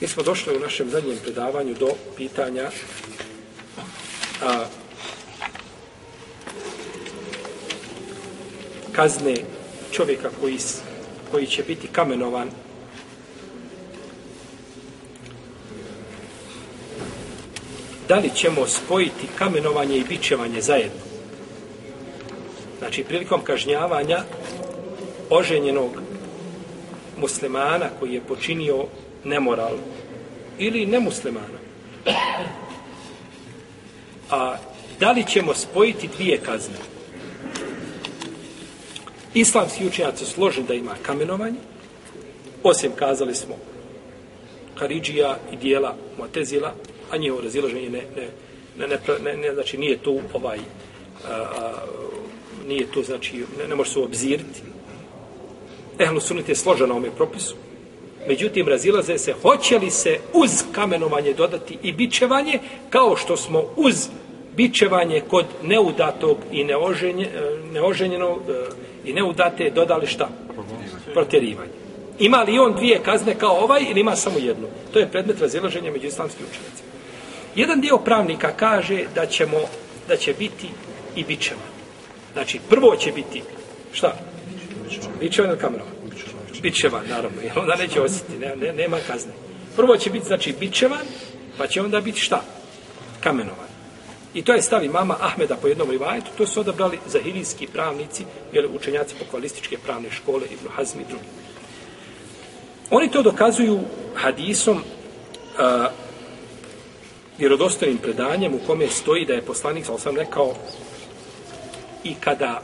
Mi 0.00 0.08
smo 0.08 0.22
došli 0.22 0.56
u 0.56 0.60
našem 0.60 0.90
zadnjem 0.90 1.18
predavanju 1.22 1.74
do 1.74 1.88
pitanja 2.16 2.70
a, 4.42 4.64
kazne 8.92 9.36
čovjeka 9.92 10.30
koji, 10.40 10.58
koji 11.30 11.46
će 11.46 11.62
biti 11.62 11.88
kamenovan 11.92 12.50
da 18.08 18.16
li 18.16 18.30
ćemo 18.34 18.66
spojiti 18.66 19.26
kamenovanje 19.38 19.96
i 19.96 20.04
bičevanje 20.04 20.60
zajedno. 20.60 21.00
Znači, 22.78 23.04
prilikom 23.04 23.40
kažnjavanja 23.44 24.18
oženjenog 25.30 25.90
muslimana 27.20 27.86
koji 28.00 28.14
je 28.14 28.20
počinio 28.20 28.84
nemoral 29.28 29.76
ili 30.58 30.86
nemuslimana. 30.86 31.58
A 34.30 34.56
da 35.00 35.12
li 35.12 35.24
ćemo 35.24 35.54
spojiti 35.54 36.08
dvije 36.16 36.38
kazne? 36.38 36.76
Islamski 39.34 39.86
učenjaci 39.86 40.24
su 40.24 40.30
složeni 40.30 40.66
da 40.66 40.74
ima 40.74 40.94
kamenovanje, 41.02 41.58
osim 42.62 42.92
kazali 42.96 43.34
smo 43.34 43.54
Haridžija 44.74 45.36
i 45.52 45.56
dijela 45.56 45.96
Motezila, 46.18 46.74
a 47.10 47.16
njihovo 47.16 47.42
razilaženje 47.42 47.90
ne, 47.90 48.02
ne, 48.16 48.28
ne, 48.78 48.86
ne, 48.88 48.96
ne, 49.22 49.36
ne, 49.36 49.54
znači 49.54 49.78
nije 49.78 49.98
to 49.98 50.20
ovaj 50.32 50.58
a, 50.58 51.32
a, 51.32 51.72
nije 52.68 52.86
to 52.86 53.02
znači 53.02 53.44
ne, 53.58 53.68
ne 53.68 53.74
može 53.74 53.90
se 53.90 53.98
obzirati 53.98 54.62
ehlu 55.98 56.20
sunit 56.20 56.48
je 56.48 56.54
složeno 56.54 56.96
ome 56.96 57.10
propisu 57.10 57.54
međutim 58.26 58.68
razilaze 58.68 59.18
se 59.18 59.34
hoće 59.42 59.78
li 59.78 59.90
se 59.90 60.18
uz 60.32 60.50
kamenovanje 60.72 61.32
dodati 61.32 61.78
i 61.82 61.92
bičevanje 61.92 62.58
kao 62.90 63.16
što 63.16 63.36
smo 63.36 63.62
uz 63.76 64.08
bičevanje 64.56 65.22
kod 65.28 65.46
neudatog 65.62 66.36
i 66.52 66.64
neoženje, 66.64 67.28
neoženjenog 67.72 68.42
i 69.04 69.12
neudate 69.12 69.70
dodali 69.70 70.06
šta? 70.06 70.28
Protjerivanje. 71.12 71.70
Ima 72.18 72.42
li 72.42 72.58
on 72.58 72.72
dvije 72.72 73.00
kazne 73.04 73.34
kao 73.34 73.64
ovaj 73.64 73.82
ili 73.90 74.00
ima 74.00 74.16
samo 74.16 74.38
jednu? 74.38 74.66
To 74.92 74.98
je 74.98 75.08
predmet 75.08 75.40
razilaženja 75.40 75.92
među 75.92 76.06
islamskim 76.06 76.46
učenicima. 76.50 76.88
Jedan 77.54 77.80
dio 77.80 77.96
pravnika 77.98 78.52
kaže 78.56 79.04
da 79.14 79.26
ćemo 79.26 79.58
da 80.08 80.16
će 80.16 80.34
biti 80.38 80.68
i 81.16 81.24
bičeva. 81.24 81.60
Znači, 82.32 82.60
prvo 82.68 82.96
će 82.96 83.12
biti 83.12 83.42
šta? 83.92 84.14
Bičeva 85.20 85.48
ili 85.48 85.58
kamerova? 85.58 85.97
Bičevan, 86.62 87.08
naravno. 87.08 87.42
Jer 87.42 87.58
onda 87.58 87.74
neće 87.76 88.00
osjetiti, 88.00 88.38
ne, 88.38 88.56
ne, 88.56 88.72
nema 88.72 88.96
kazne. 89.06 89.32
Prvo 89.76 89.96
će 89.96 90.10
biti, 90.10 90.26
znači, 90.26 90.54
bičevan, 90.60 91.06
pa 91.58 91.66
će 91.66 91.82
onda 91.82 92.00
biti 92.00 92.20
šta? 92.20 92.42
Kamenovan. 93.20 93.68
I 94.34 94.42
to 94.42 94.52
je 94.52 94.62
stavi 94.62 94.88
mama 94.88 95.16
Ahmeda 95.20 95.56
po 95.56 95.68
jednom 95.68 95.90
rivajetu, 95.90 96.30
to 96.38 96.46
su 96.46 96.60
odabrali 96.60 96.98
zahirijski 97.06 97.66
pravnici, 97.66 98.24
jel, 98.52 98.68
učenjaci 98.74 99.14
pokvalističke 99.18 99.78
pravne 99.78 100.10
škole, 100.10 100.42
Ibn 100.44 100.68
Hazmi 100.76 101.02
i 101.02 101.08
drugi. 101.08 101.24
Oni 102.90 103.10
to 103.10 103.22
dokazuju 103.22 103.80
hadisom 104.14 104.82
a, 105.58 105.88
vjerodostojnim 107.38 107.98
predanjem 107.98 108.54
u 108.54 108.60
kome 108.66 108.88
stoji 108.88 109.24
da 109.24 109.32
je 109.32 109.42
poslanik, 109.42 109.86
sam 109.86 109.98
sam 109.98 110.16
rekao, 110.16 110.54
i 112.04 112.14
kada 112.14 112.62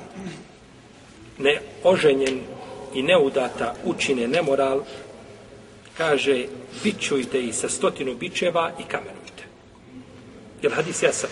ne 1.39 1.61
oženjen 1.83 2.41
i 2.95 3.03
neudata 3.03 3.75
učine 3.85 4.29
nemoral, 4.29 4.83
kaže, 5.97 6.47
bićujte 6.85 7.43
i 7.43 7.53
sa 7.53 7.69
stotinu 7.69 8.15
bičeva 8.15 8.73
i 8.81 8.83
kamenujte. 8.83 9.45
Je 10.63 10.69
li 10.69 10.75
hadis 10.75 11.03
jasan? 11.03 11.31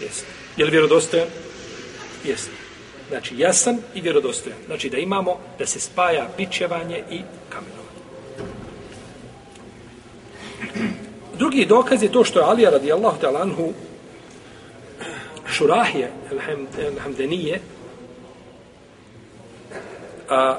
Jeste. 0.00 0.26
Je 0.56 0.64
li 0.64 0.70
vjerodostojan? 0.70 1.28
Jeste. 2.24 2.50
Znači, 3.08 3.34
jasan 3.38 3.78
i 3.94 4.00
vjerodostojan. 4.00 4.58
Znači, 4.66 4.90
da 4.90 4.98
imamo 4.98 5.38
da 5.58 5.66
se 5.66 5.80
spaja 5.80 6.28
bičevanje 6.36 7.02
i 7.10 7.20
kamenovanje. 7.48 7.78
Drugi 11.38 11.66
dokaz 11.66 12.02
je 12.02 12.12
to 12.12 12.24
što 12.24 12.38
je 12.38 12.44
Alija 12.44 12.70
radijallahu 12.70 13.20
ta'ala 13.20 13.42
anhu 13.42 13.72
Šurahije 15.50 16.10
el-Hamdenije 16.30 17.58
a, 20.28 20.58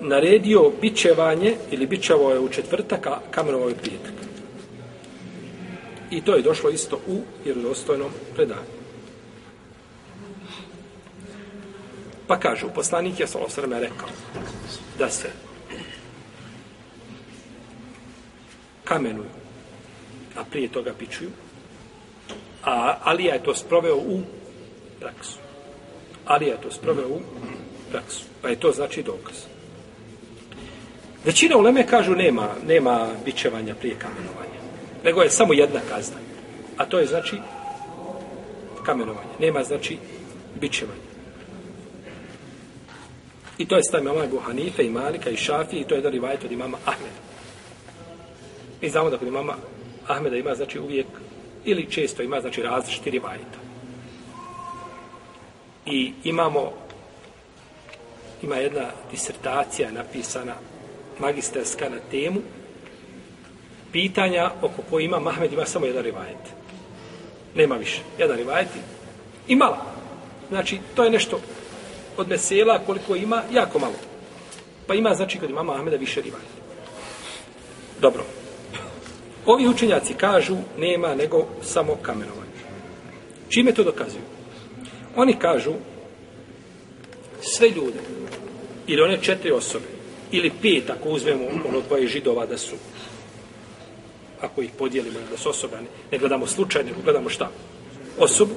naredio 0.00 0.72
bičevanje 0.80 1.56
ili 1.70 1.86
bičevo 1.86 2.30
je 2.30 2.38
u 2.38 2.48
četvrtak, 2.48 3.06
a 3.06 3.20
kamenovao 3.30 3.68
je 3.68 3.74
prijetak. 3.74 4.12
I 6.10 6.20
to 6.20 6.34
je 6.34 6.42
došlo 6.42 6.70
isto 6.70 7.00
u 7.06 7.20
vjerodostojnom 7.44 8.10
predanju. 8.34 8.76
Pa 12.26 12.40
kažu, 12.40 12.68
poslanik 12.74 13.20
je 13.20 13.26
Salosrme 13.26 13.80
rekao 13.80 14.08
da 14.98 15.10
se 15.10 15.30
kamenuju, 18.84 19.30
a 20.36 20.44
prije 20.50 20.68
toga 20.68 20.94
pičuju, 20.98 21.30
a 22.64 22.96
Alija 23.02 23.34
je 23.34 23.42
to 23.42 23.54
sproveo 23.54 23.96
u 23.96 24.20
praksu. 25.00 25.38
Alija 26.26 26.52
je 26.52 26.60
to 26.60 26.70
sproveo 26.70 27.08
u 27.08 27.20
praksu. 27.90 28.24
Pa 28.42 28.48
je 28.48 28.60
to 28.60 28.72
znači 28.72 29.02
dokaz. 29.02 29.36
Većina 31.24 31.56
uleme 31.56 31.86
kažu 31.86 32.14
nema, 32.14 32.48
nema 32.66 33.08
bičevanja 33.24 33.74
prije 33.74 33.96
kamenovanja. 33.98 34.60
Nego 35.04 35.22
je 35.22 35.30
samo 35.30 35.52
jedna 35.52 35.80
kazna. 35.88 36.16
A 36.76 36.84
to 36.84 36.98
je 36.98 37.06
znači 37.06 37.36
kamenovanje. 38.82 39.30
Nema 39.40 39.64
znači 39.64 39.98
bićevanja. 40.60 41.06
I 43.58 43.66
to 43.66 43.76
je 43.76 43.82
stav 43.82 44.00
imama 44.00 44.24
Ebu 44.24 44.38
Hanife 44.38 44.84
i 44.84 44.90
Malika 44.90 45.30
i 45.30 45.36
Šafi 45.36 45.76
i 45.76 45.84
to 45.84 45.94
je 45.94 46.00
da 46.00 46.10
rivajet 46.10 46.44
od 46.44 46.52
imama 46.52 46.78
Ahmeda. 46.84 47.20
Mi 48.82 48.90
znamo 48.90 49.10
da 49.10 49.18
kod 49.18 49.28
imama 49.28 49.54
Ahmeda 50.06 50.36
ima 50.36 50.54
znači 50.54 50.78
uvijek 50.78 51.06
ili 51.64 51.90
često 51.90 52.22
ima 52.22 52.40
znači 52.40 52.62
različiti 52.62 53.10
rivajeta. 53.10 53.58
I 55.86 56.12
imamo 56.24 56.72
ima 58.42 58.56
jedna 58.56 58.90
disertacija 59.10 59.92
napisana 59.92 60.54
magisterska 61.18 61.88
na 61.88 61.98
temu 62.10 62.40
pitanja 63.92 64.50
oko 64.62 64.82
koje 64.90 65.04
ima 65.04 65.20
Mahmed 65.20 65.52
ima 65.52 65.64
samo 65.64 65.86
jedan 65.86 66.02
rivajet. 66.02 66.44
Nema 67.54 67.74
više. 67.76 68.00
Jedan 68.18 68.36
rivajet 68.36 68.68
i 69.48 69.56
mala. 69.56 69.96
Znači, 70.48 70.78
to 70.94 71.04
je 71.04 71.10
nešto 71.10 71.40
od 72.16 72.28
mesela 72.28 72.78
koliko 72.86 73.16
ima, 73.16 73.42
jako 73.52 73.78
malo. 73.78 73.94
Pa 74.86 74.94
ima, 74.94 75.14
znači, 75.14 75.38
kod 75.38 75.50
imama 75.50 75.74
Ahmeda 75.74 75.96
više 75.96 76.20
rivajet. 76.20 76.48
Dobro. 78.00 78.24
Ovi 79.46 79.68
učenjaci 79.68 80.14
kažu 80.14 80.56
nema 80.78 81.14
nego 81.14 81.46
samo 81.62 81.96
kamenovanje. 82.02 82.56
Čime 83.48 83.72
to 83.72 83.84
dokazuju? 83.84 84.22
Oni 85.16 85.38
kažu 85.38 85.72
sve 87.46 87.68
ljude. 87.68 87.98
Ili 88.86 89.02
one 89.02 89.18
četiri 89.22 89.52
osobe. 89.52 89.86
Ili 90.30 90.52
pet 90.62 90.90
ako 90.90 91.08
uzmemo 91.08 91.44
ono 91.68 91.80
dvoje 91.80 92.08
židova 92.08 92.46
da 92.46 92.58
su 92.58 92.76
ako 94.40 94.62
ih 94.62 94.70
podijelimo 94.78 95.18
da 95.30 95.36
su 95.36 95.50
osobe 95.50 95.76
ne 96.12 96.18
gledamo 96.18 96.46
slučaj, 96.46 96.84
nego 96.84 97.00
gledamo 97.04 97.28
šta? 97.28 97.50
Osobu. 98.18 98.54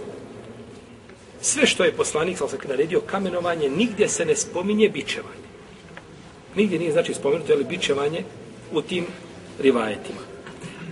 Sve 1.42 1.68
što 1.68 1.84
je 1.84 1.92
poslanik 1.92 2.38
sam 2.38 2.48
naredio 2.68 3.02
kamenovanje 3.02 3.70
nigdje 3.70 4.10
se 4.10 4.26
ne 4.26 4.36
spominje 4.36 4.90
bičevanje. 4.90 5.50
Nigdje 6.56 6.80
nije 6.80 6.92
znači 6.92 7.14
spomenuto 7.14 7.52
je 7.52 7.58
li 7.58 7.64
bičevanje 7.64 8.24
u 8.74 8.82
tim 8.82 9.06
rivajetima. 9.60 10.22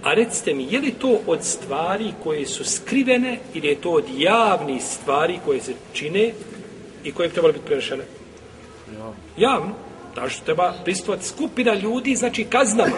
A 0.03 0.13
recite 0.13 0.53
mi, 0.53 0.67
je 0.71 0.79
li 0.79 0.91
to 0.91 1.19
od 1.27 1.43
stvari 1.43 2.13
koje 2.23 2.45
su 2.45 2.63
skrivene 2.63 3.39
ili 3.53 3.67
je 3.67 3.81
to 3.81 3.91
od 3.91 4.05
javnih 4.17 4.83
stvari 4.83 5.39
koje 5.45 5.61
se 5.61 5.73
čine 5.93 6.33
i 7.07 7.11
koje 7.11 7.27
bi 7.27 7.33
trebalo 7.33 7.53
biti 7.53 7.65
prenešene? 7.65 8.03
Ja. 8.97 9.13
Javno. 9.37 9.73
Ta 10.15 10.29
što 10.29 10.45
treba 10.45 10.73
pristovati 10.83 11.25
skupina 11.25 11.73
ljudi, 11.73 12.15
znači 12.15 12.43
kaznama. 12.43 12.97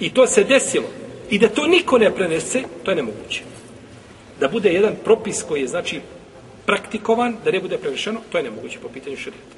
I 0.00 0.10
to 0.10 0.26
se 0.26 0.44
desilo. 0.44 0.86
I 1.30 1.38
da 1.38 1.48
to 1.48 1.66
niko 1.66 1.98
ne 1.98 2.14
prenese, 2.14 2.62
to 2.82 2.90
je 2.90 2.96
nemoguće. 2.96 3.42
Da 4.40 4.48
bude 4.48 4.72
jedan 4.72 4.96
propis 5.04 5.42
koji 5.42 5.60
je, 5.60 5.68
znači, 5.68 6.00
praktikovan, 6.66 7.36
da 7.44 7.50
ne 7.50 7.60
bude 7.60 7.78
prevešeno, 7.78 8.20
to 8.32 8.38
je 8.38 8.44
nemoguće 8.44 8.78
po 8.82 8.88
pitanju 8.88 9.16
šarijeta. 9.16 9.56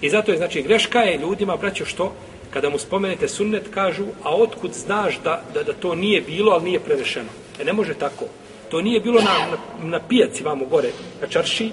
I 0.00 0.10
zato 0.10 0.32
je, 0.32 0.38
znači, 0.38 0.62
greška 0.62 1.00
je 1.00 1.18
ljudima, 1.18 1.56
braćo, 1.56 1.84
što 1.84 2.12
kada 2.50 2.70
mu 2.70 2.78
spomenete 2.78 3.28
sunnet, 3.28 3.68
kažu, 3.74 4.04
a 4.22 4.36
otkud 4.36 4.72
znaš 4.72 5.18
da, 5.24 5.42
da, 5.54 5.62
da 5.62 5.72
to 5.72 5.94
nije 5.94 6.20
bilo, 6.20 6.52
ali 6.52 6.64
nije 6.64 6.80
prevešeno. 6.80 7.28
E 7.60 7.64
ne 7.64 7.72
može 7.72 7.94
tako. 7.94 8.24
To 8.70 8.80
nije 8.80 9.00
bilo 9.00 9.20
na, 9.20 9.34
na, 9.50 9.88
na 9.88 10.00
pijaci 10.08 10.44
vamo 10.44 10.66
gore, 10.66 10.90
na 11.20 11.26
čarši, 11.26 11.70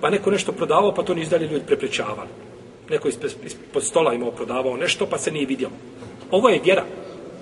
pa 0.00 0.10
neko 0.10 0.30
nešto 0.30 0.52
prodavao, 0.52 0.94
pa 0.94 1.02
to 1.02 1.14
nisu 1.14 1.30
dalje 1.30 1.46
ljudi 1.48 1.66
preprečavali. 1.66 2.28
Neko 2.90 3.08
ispod, 3.08 3.34
ispod 3.44 3.84
stola 3.84 4.14
imao 4.14 4.30
prodavao 4.30 4.76
nešto, 4.76 5.06
pa 5.06 5.18
se 5.18 5.30
nije 5.30 5.46
vidjelo. 5.46 5.72
Ovo 6.30 6.48
je 6.48 6.60
vjera. 6.64 6.84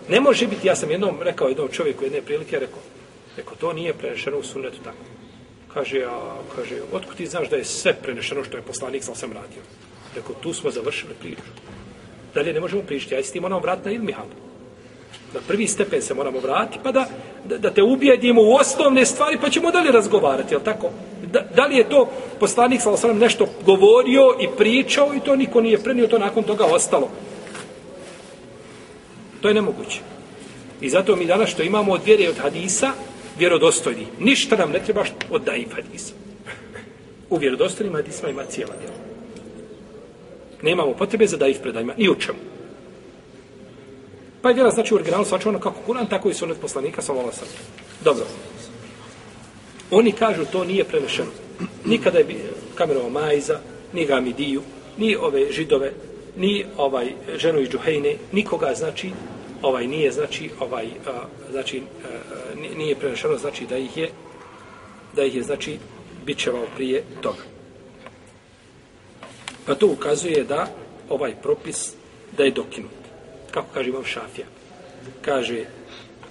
Ne 0.08 0.20
može 0.20 0.46
biti, 0.46 0.66
ja 0.66 0.76
sam 0.76 0.90
jednom 0.90 1.22
rekao 1.22 1.48
jednom 1.48 1.68
čovjeku 1.68 2.04
jedne 2.04 2.22
prilike, 2.22 2.58
rekao, 2.58 2.78
rekao, 3.36 3.54
to 3.54 3.72
nije 3.72 3.94
prenešeno 3.94 4.38
u 4.38 4.42
sunnetu 4.42 4.78
tako. 4.84 5.04
Kaže, 5.74 6.04
a, 6.04 6.36
kaže, 6.56 6.76
otkud 6.92 7.16
ti 7.16 7.26
znaš 7.26 7.48
da 7.50 7.56
je 7.56 7.64
sve 7.64 7.94
prenešeno 8.02 8.44
što 8.44 8.56
je 8.56 8.62
poslanik 8.62 9.04
sam 9.04 9.14
sam 9.14 9.32
radio? 9.32 9.62
Rekao, 10.16 10.34
tu 10.34 10.54
smo 10.54 10.70
završili 10.70 11.14
priču. 11.20 11.50
Dalje 12.34 12.52
ne 12.52 12.60
možemo 12.60 12.82
pričati, 12.82 13.14
ja 13.14 13.22
s 13.22 13.32
tim 13.32 13.42
moramo 13.42 13.60
vratiti 13.60 13.88
na 13.88 13.94
ilmihal. 13.94 14.26
Na 15.34 15.40
prvi 15.48 15.66
stepen 15.66 16.02
se 16.02 16.14
moramo 16.14 16.40
vratiti, 16.40 16.78
pa 16.82 16.92
da, 16.92 17.08
da, 17.44 17.58
da 17.58 17.70
te 17.70 17.82
ubijedimo 17.82 18.42
u 18.42 18.54
osnovne 18.54 19.06
stvari, 19.06 19.38
pa 19.40 19.50
ćemo 19.50 19.70
dalje 19.70 19.92
razgovarati, 19.92 20.54
jel 20.54 20.60
tako? 20.60 20.90
Da, 21.32 21.40
da 21.56 21.66
li 21.66 21.76
je 21.76 21.88
to 21.88 22.08
poslanik 22.40 22.80
sa 22.80 22.96
sam 22.96 23.18
nešto 23.18 23.46
govorio 23.64 24.36
i 24.40 24.48
pričao 24.58 25.14
i 25.14 25.20
to 25.20 25.36
niko 25.36 25.60
nije 25.60 25.82
prenio, 25.82 26.06
to 26.06 26.18
nakon 26.18 26.42
toga 26.42 26.64
ostalo. 26.64 27.08
To 29.40 29.48
je 29.48 29.54
nemoguće. 29.54 30.00
I 30.80 30.90
zato 30.90 31.16
mi 31.16 31.26
danas 31.26 31.50
što 31.50 31.62
imamo 31.62 31.92
od 31.92 32.00
vjere 32.04 32.28
od 32.28 32.38
hadisa, 32.38 32.92
vjerodostojni. 33.38 34.06
Ništa 34.20 34.56
nam 34.56 34.70
ne 34.70 34.78
treba 34.84 35.04
od 35.30 35.42
daif 35.42 35.74
hadisa. 35.74 36.14
U 37.30 37.36
vjerodostojnim 37.36 37.94
hadisma 37.94 38.28
ima 38.28 38.44
cijela 38.44 38.74
vjera. 38.80 38.94
Nemamo 40.62 40.92
potrebe 40.92 41.26
za 41.26 41.36
daif 41.36 41.60
predajima. 41.62 41.94
I 41.96 42.08
u 42.08 42.14
čemu? 42.14 42.51
Pa 44.42 44.48
je 44.48 44.54
vjera 44.54 44.70
znači 44.70 44.94
u 44.94 44.96
originalu 44.96 45.24
svačavano 45.24 45.60
kako 45.60 45.92
Kur'an, 45.92 46.08
tako 46.10 46.30
i 46.30 46.34
sunet 46.34 46.60
poslanika 46.60 47.02
sa 47.02 47.12
vola. 47.12 47.32
Dobro. 48.04 48.24
Oni 49.90 50.12
kažu 50.12 50.44
to 50.52 50.64
nije 50.64 50.84
prenešeno. 50.84 51.30
Nikada 51.84 52.18
je 52.18 52.52
kamerova 52.74 53.08
majza, 53.08 53.60
ni 53.92 54.06
Gamidiju, 54.06 54.62
ni 54.96 55.16
ove 55.16 55.52
židove, 55.52 55.92
ni 56.36 56.64
ovaj 56.76 57.12
ženu 57.36 57.60
iz 57.60 57.68
Džuhejne, 57.68 58.16
nikoga 58.32 58.74
znači 58.74 59.10
ovaj 59.62 59.86
nije 59.86 60.12
znači 60.12 60.50
ovaj 60.60 60.86
a, 61.06 61.10
znači 61.50 61.82
a, 62.04 62.08
nije 62.76 62.94
prenešeno 62.94 63.38
znači 63.38 63.66
da 63.66 63.76
ih 63.76 63.96
je 63.96 64.10
da 65.16 65.24
ih 65.24 65.34
je 65.34 65.42
znači 65.42 65.78
bičevao 66.26 66.64
prije 66.76 67.04
toga. 67.20 67.42
Pa 69.66 69.74
to 69.74 69.86
ukazuje 69.86 70.44
da 70.44 70.66
ovaj 71.08 71.34
propis 71.42 71.92
da 72.36 72.44
je 72.44 72.50
dokinut. 72.50 73.01
Kako 73.52 73.68
kaže 73.74 73.88
Imam 73.88 74.04
Šafija? 74.04 74.46
Kaže 75.22 75.64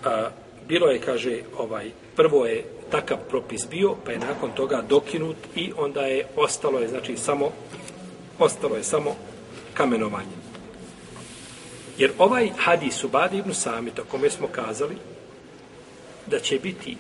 a, 0.04 0.30
bilo 0.68 0.88
je 0.88 1.00
kaže 1.00 1.40
ovaj 1.58 1.92
prvo 2.16 2.46
je 2.46 2.64
takav 2.92 3.18
propis 3.30 3.68
bio, 3.70 3.96
pa 4.06 4.12
je 4.12 4.20
nakon 4.20 4.52
toga 4.52 4.82
dokinut 4.90 5.38
i 5.56 5.72
onda 5.78 6.02
je 6.02 6.26
ostalo 6.36 6.80
je 6.80 6.88
znači 6.88 7.18
samo 7.18 7.52
ostalo 8.40 8.76
je 8.76 8.84
samo 8.84 9.16
kamenovanje. 9.74 10.38
Jer 11.98 12.12
ovaj 12.18 12.50
hadis 12.58 13.04
u 13.04 13.10
Badi 13.10 13.38
ibn 13.38 13.54
Samita, 13.54 14.02
kome 14.12 14.30
smo 14.30 14.48
kazali, 14.48 14.96
da 16.28 16.40
će 16.40 16.60
biti 16.60 16.98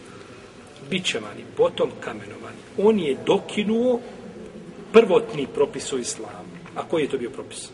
bićevani, 0.89 1.44
potom 1.57 1.89
kamenovani, 2.00 2.57
on 2.77 3.00
je 3.00 3.18
dokinuo 3.25 4.00
prvotni 4.94 5.47
propis 5.53 5.94
u 5.94 5.97
islamu. 5.97 6.51
A 6.75 6.88
koji 6.88 7.03
je 7.03 7.09
to 7.09 7.18
bio 7.18 7.29
propis? 7.29 7.69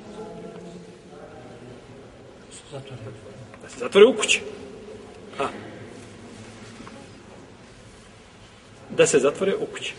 Da 2.71 3.69
se 3.69 3.79
zatvore 3.79 4.05
u 4.05 4.13
kući. 4.13 4.41
A. 5.39 5.47
Da 8.89 9.07
se 9.07 9.19
zatvore 9.19 9.55
u 9.55 9.65
kući. 9.65 9.93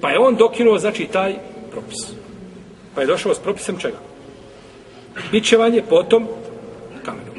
Pa 0.00 0.10
je 0.10 0.18
on 0.18 0.36
dokinuo, 0.36 0.78
znači, 0.78 1.08
taj 1.12 1.34
propis. 1.70 1.98
Pa 2.94 3.00
je 3.00 3.06
došao 3.06 3.34
s 3.34 3.38
propisem 3.38 3.78
čega? 3.78 3.96
Bićevanje, 5.30 5.82
potom 5.88 6.28
kamenom. 7.04 7.34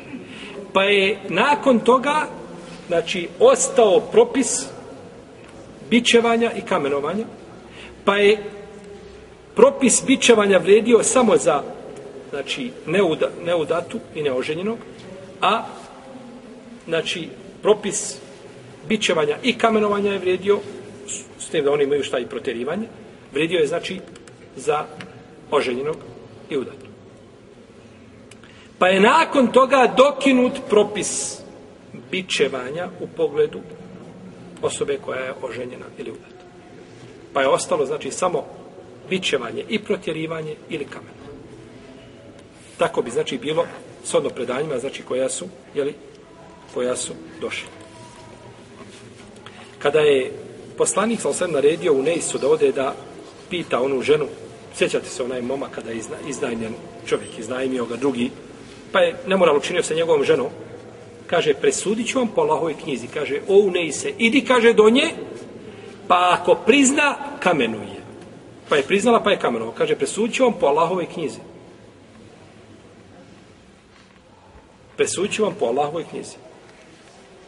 Pa 0.73 0.83
je 0.83 1.19
nakon 1.29 1.79
toga, 1.79 2.27
znači, 2.87 3.29
ostao 3.39 3.99
propis 3.99 4.65
bićevanja 5.89 6.51
i 6.51 6.61
kamenovanja, 6.61 7.25
pa 8.05 8.17
je 8.17 8.43
propis 9.55 10.03
bićevanja 10.07 10.57
vredio 10.57 11.03
samo 11.03 11.37
za 11.37 11.63
znači 12.33 12.71
neuda, 12.85 13.29
neudatu 13.45 13.99
i 14.15 14.21
neoženjenog, 14.21 14.77
a 15.41 15.63
znači 16.85 17.29
propis 17.61 18.17
bićevanja 18.87 19.37
i 19.43 19.57
kamenovanja 19.57 20.11
je 20.11 20.19
vrijedio, 20.19 20.59
s 21.39 21.49
tim 21.49 21.63
da 21.63 21.71
oni 21.71 21.83
imaju 21.83 22.03
šta 22.03 22.19
i 22.19 22.25
proterivanje, 22.25 22.87
vrijedio 23.33 23.59
je 23.59 23.67
znači 23.67 23.99
za 24.55 24.85
oženjenog 25.51 25.97
i 26.49 26.57
udatu. 26.57 26.85
Pa 28.79 28.87
je 28.87 28.99
nakon 28.99 29.47
toga 29.47 29.93
dokinut 29.97 30.53
propis 30.69 31.39
bićevanja 32.11 32.89
u 32.99 33.07
pogledu 33.07 33.59
osobe 34.61 34.97
koja 35.05 35.19
je 35.19 35.33
oženjena 35.41 35.85
ili 35.97 36.11
udata. 36.11 36.43
Pa 37.33 37.41
je 37.41 37.47
ostalo, 37.47 37.85
znači, 37.85 38.11
samo 38.11 38.45
bićevanje 39.09 39.63
i 39.69 39.79
protjerivanje 39.79 40.55
ili 40.69 40.85
kamen. 40.85 41.22
Tako 42.77 43.01
bi, 43.01 43.11
znači, 43.11 43.37
bilo 43.37 43.65
s 44.03 44.13
odno 44.13 44.29
predanjima, 44.29 44.79
znači, 44.79 45.03
koja 45.03 45.29
su, 45.29 45.45
jeli, 45.75 45.93
koja 46.73 46.95
su 46.95 47.13
došli. 47.41 47.67
Kada 49.79 49.99
je 49.99 50.31
poslanik 50.77 51.21
sa 51.21 51.29
osam 51.29 51.51
naredio 51.51 51.93
u 51.93 52.03
Nejsu 52.03 52.37
da 52.37 52.47
ode 52.47 52.71
da 52.71 52.95
pita 53.49 53.81
onu 53.81 54.01
ženu, 54.01 54.25
sjećate 54.75 55.09
se 55.09 55.23
onaj 55.23 55.41
moma 55.41 55.67
kada 55.69 55.89
je 55.89 55.97
izna, 55.97 56.15
iznajmljen 56.27 56.73
čovjek, 57.05 57.39
iznajmio 57.39 57.85
ga 57.85 57.95
drugi, 57.95 58.31
pa 58.91 58.99
je 58.99 59.15
nemoral 59.27 59.57
učinio 59.57 59.83
sa 59.83 59.93
njegovom 59.93 60.23
ženom, 60.23 60.47
kaže, 61.27 61.53
presudit 61.53 62.07
ću 62.07 62.19
vam 62.19 62.27
po 62.27 62.41
Allahovoj 62.41 62.73
knjizi, 62.83 63.07
kaže, 63.07 63.39
o 63.47 63.57
u 63.57 63.71
Nejse, 63.71 64.13
idi, 64.17 64.41
kaže, 64.45 64.73
do 64.73 64.89
nje, 64.89 65.09
pa 66.07 66.37
ako 66.39 66.55
prizna, 66.55 67.15
kamenuje. 67.39 68.03
Pa 68.69 68.75
je 68.75 68.83
priznala, 68.83 69.23
pa 69.23 69.31
je 69.31 69.39
kamenova. 69.39 69.73
Kaže, 69.77 69.95
presudit 69.95 70.35
ću 70.35 70.43
vam 70.43 70.53
po 70.59 70.65
Allahovoj 70.65 71.05
knjizi. 71.05 71.39
Presudit 74.97 75.39
vam 75.39 75.55
po 75.59 75.65
Allahovoj 75.65 76.03
knjizi. 76.09 76.35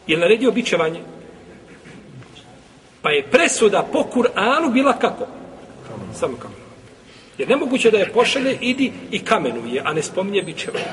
Je 0.06 0.18
naredio 0.18 0.50
bićevanje? 0.50 1.00
Pa 3.02 3.10
je 3.10 3.26
presuda 3.30 3.88
po 3.92 4.04
Kur'anu 4.14 4.72
bila 4.72 4.98
kako? 4.98 5.26
Samo 6.14 6.36
kamen. 6.36 6.58
Jer 7.38 7.48
nemoguće 7.48 7.90
da 7.90 7.98
je 7.98 8.12
pošalje, 8.12 8.58
idi 8.60 8.92
i 9.10 9.18
kamenuje, 9.24 9.82
a 9.84 9.92
ne 9.92 10.02
spominje 10.02 10.42
bićevanje. 10.42 10.84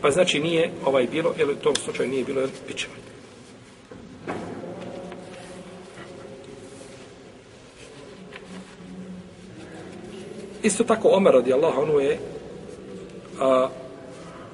Pa 0.00 0.10
znači 0.10 0.40
nije 0.40 0.70
ovaj 0.84 1.06
bilo, 1.06 1.34
jer 1.38 1.50
u 1.50 1.54
tom 1.54 1.76
slučaju 1.76 2.08
nije 2.08 2.24
bilo 2.24 2.42
bićevanje. 2.68 3.04
Isto 10.62 10.84
tako 10.84 11.08
Omer 11.08 11.32
radi 11.32 11.52
Allah, 11.52 11.78
ono 11.78 11.98
je 11.98 12.18
a, 13.40 13.68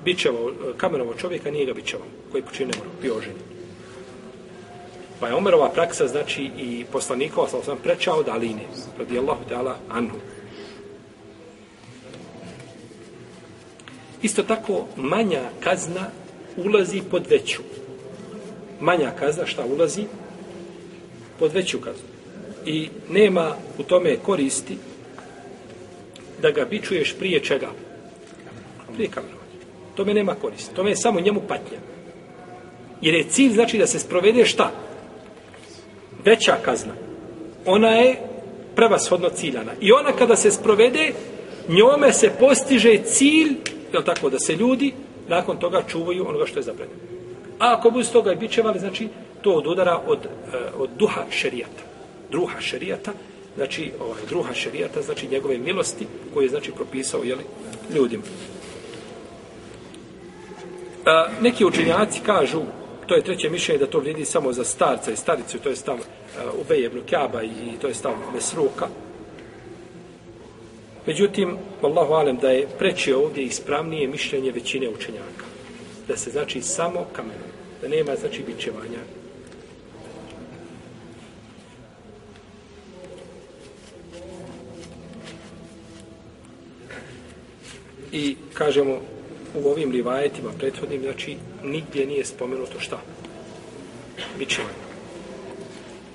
bićevao, 0.04 0.52
kamenovao 0.76 1.14
čovjeka, 1.14 1.50
nije 1.50 1.66
ga 1.66 1.75
bićevao, 1.75 2.07
koji 2.30 2.42
počinio 2.42 2.73
nemoro, 2.73 2.90
bio 3.02 3.16
oženjen. 3.16 3.61
Pa 5.21 5.28
je 5.28 5.35
Omerova 5.35 5.69
praksa, 5.69 6.09
znači, 6.09 6.50
i 6.59 6.85
poslanikova, 6.92 7.49
sam 7.49 7.62
sam 7.62 7.78
prečao 7.83 8.23
da 8.23 8.33
Aline, 8.33 8.62
radi 8.99 9.19
Allahu 9.19 9.45
ta'ala, 9.50 9.75
anhu. 9.88 10.16
Isto 14.23 14.42
tako, 14.42 14.87
manja 14.97 15.42
kazna 15.61 16.11
ulazi 16.57 17.02
pod 17.11 17.26
veću. 17.30 17.62
Manja 18.80 19.12
kazna 19.19 19.47
šta 19.47 19.64
ulazi? 19.64 20.04
Pod 21.38 21.52
veću 21.52 21.78
kaznu. 21.80 22.09
I 22.66 22.88
nema 23.11 23.54
u 23.78 23.83
tome 23.83 24.16
koristi 24.16 24.76
da 26.42 26.50
ga 26.50 26.64
bičuješ 26.64 27.14
prije 27.19 27.40
čega? 27.40 27.69
Prije 28.95 29.11
kamenovanja. 29.11 29.39
Tome 29.94 30.14
nema 30.14 30.35
koristi. 30.35 30.75
Tome 30.75 30.90
je 30.90 30.97
samo 30.97 31.20
njemu 31.20 31.40
patnja. 31.49 31.78
Jer 33.00 33.14
je 33.14 33.25
cilj 33.25 33.52
znači 33.52 33.78
da 33.78 33.87
se 33.87 33.99
sprovede 33.99 34.44
šta? 34.44 34.70
Veća 36.25 36.56
kazna. 36.64 36.92
Ona 37.66 37.88
je 37.88 38.16
prevashodno 38.76 39.28
ciljana. 39.28 39.73
I 39.80 39.92
ona 39.92 40.12
kada 40.12 40.37
se 40.37 40.50
sprovede, 40.50 41.12
njome 41.68 42.12
se 42.12 42.30
postiže 42.40 42.99
cilj, 43.04 43.56
je 43.92 44.04
tako, 44.04 44.30
da 44.30 44.38
se 44.38 44.56
ljudi 44.56 44.92
nakon 45.28 45.56
toga 45.56 45.82
čuvaju 45.88 46.28
onoga 46.28 46.47
što 46.47 46.59
je 46.59 46.62
zabranjeno. 46.62 47.00
A 47.59 47.75
ako 47.78 47.90
budu 47.90 48.04
s 48.04 48.12
toga 48.12 48.32
i 48.32 48.37
bićevali, 48.37 48.78
znači, 48.78 49.09
to 49.42 49.52
od 49.52 49.66
udara 49.66 50.00
od, 50.06 50.18
od 50.78 50.90
duha 50.99 51.25
šerijata. 51.30 51.82
Druha 52.30 52.61
šerijata, 52.61 53.12
znači, 53.56 53.92
ovaj, 54.00 54.23
druha 54.28 54.54
šerijata, 54.54 55.02
znači 55.02 55.28
njegove 55.28 55.59
milosti 55.59 56.06
koje 56.35 56.44
je, 56.44 56.49
znači, 56.49 56.73
propisao, 56.73 57.25
jeli, 57.25 57.44
ljudima. 57.94 58.23
A, 61.04 61.28
neki 61.40 61.64
učenjaci 61.64 62.21
kažu, 62.26 62.61
to 63.07 63.14
je 63.14 63.23
treće 63.23 63.50
mišljenje, 63.50 63.78
da 63.78 63.87
to 63.87 63.99
vrijedi 63.99 64.25
samo 64.25 64.52
za 64.52 64.64
starca 64.64 65.12
i 65.12 65.16
staricu, 65.16 65.59
to 65.59 65.69
je 65.69 65.76
stav 65.76 65.95
uh, 65.95 66.61
Ubeje 66.61 66.87
ibn 66.87 67.00
Kjaba 67.07 67.42
i 67.42 67.78
to 67.80 67.88
je 67.88 67.95
stav 67.95 68.12
Mesruka. 68.35 68.87
Međutim, 71.07 71.57
Allahu 71.83 72.12
alem, 72.12 72.37
da 72.37 72.50
je 72.50 72.69
preće 72.78 73.16
ovdje 73.16 73.45
ispravnije 73.45 74.09
mišljenje 74.09 74.52
većine 74.52 74.88
učenjaka. 74.88 75.45
Da 76.09 76.16
se 76.16 76.30
znači 76.30 76.62
samo 76.62 77.07
kamenom. 77.12 77.50
Da 77.83 77.88
nema 77.88 78.16
znači 78.16 78.42
bićevanja. 78.47 78.99
I 88.12 88.37
kažemo, 88.54 89.00
u 89.54 89.69
ovim 89.69 89.92
rivajetima 89.92 90.50
prethodnim, 90.59 91.02
znači, 91.02 91.37
nigdje 91.64 92.07
nije 92.07 92.25
spomenuto 92.25 92.80
šta? 92.80 93.00
Bićevanje. 94.38 94.75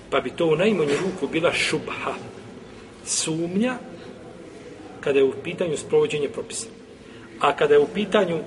Pa 0.09 0.21
bi 0.21 0.31
to 0.31 0.45
u 0.45 0.55
najmanju 0.55 0.93
ruku 1.03 1.27
bila 1.27 1.53
šubha. 1.53 2.13
Sumnja 3.05 3.77
kada 4.99 5.19
je 5.19 5.25
u 5.25 5.33
pitanju 5.43 5.77
sprovođenje 5.77 6.29
propisa. 6.29 6.67
A 7.39 7.55
kada 7.55 7.73
je 7.73 7.79
u 7.79 7.87
pitanju 7.93 8.35
e, 8.35 8.43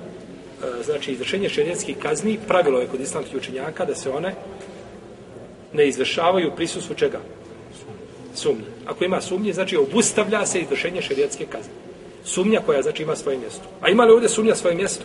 znači 0.84 1.12
izvršenje 1.12 1.48
šerijetskih 1.48 1.98
kazni, 1.98 2.38
pravilo 2.48 2.80
je 2.80 2.86
kod 2.86 3.00
islamskih 3.00 3.36
učenjaka 3.36 3.84
da 3.84 3.94
se 3.94 4.10
one 4.10 4.34
ne 5.72 5.88
izvršavaju 5.88 6.52
prisustvu 6.56 6.94
čega? 6.94 7.20
Sumnje. 8.34 8.64
Ako 8.86 9.04
ima 9.04 9.20
sumnje, 9.20 9.52
znači 9.52 9.76
obustavlja 9.76 10.46
se 10.46 10.60
izvršenje 10.60 11.02
šerijetske 11.02 11.46
kazne. 11.46 11.87
Sumnja 12.28 12.60
koja 12.66 12.82
znači 12.82 13.02
ima 13.02 13.16
svoje 13.16 13.38
mjesto. 13.38 13.62
A 13.80 13.88
ima 13.88 14.04
li 14.04 14.12
ovdje 14.12 14.28
sumnja 14.28 14.54
svoje 14.54 14.76
mjesto? 14.76 15.04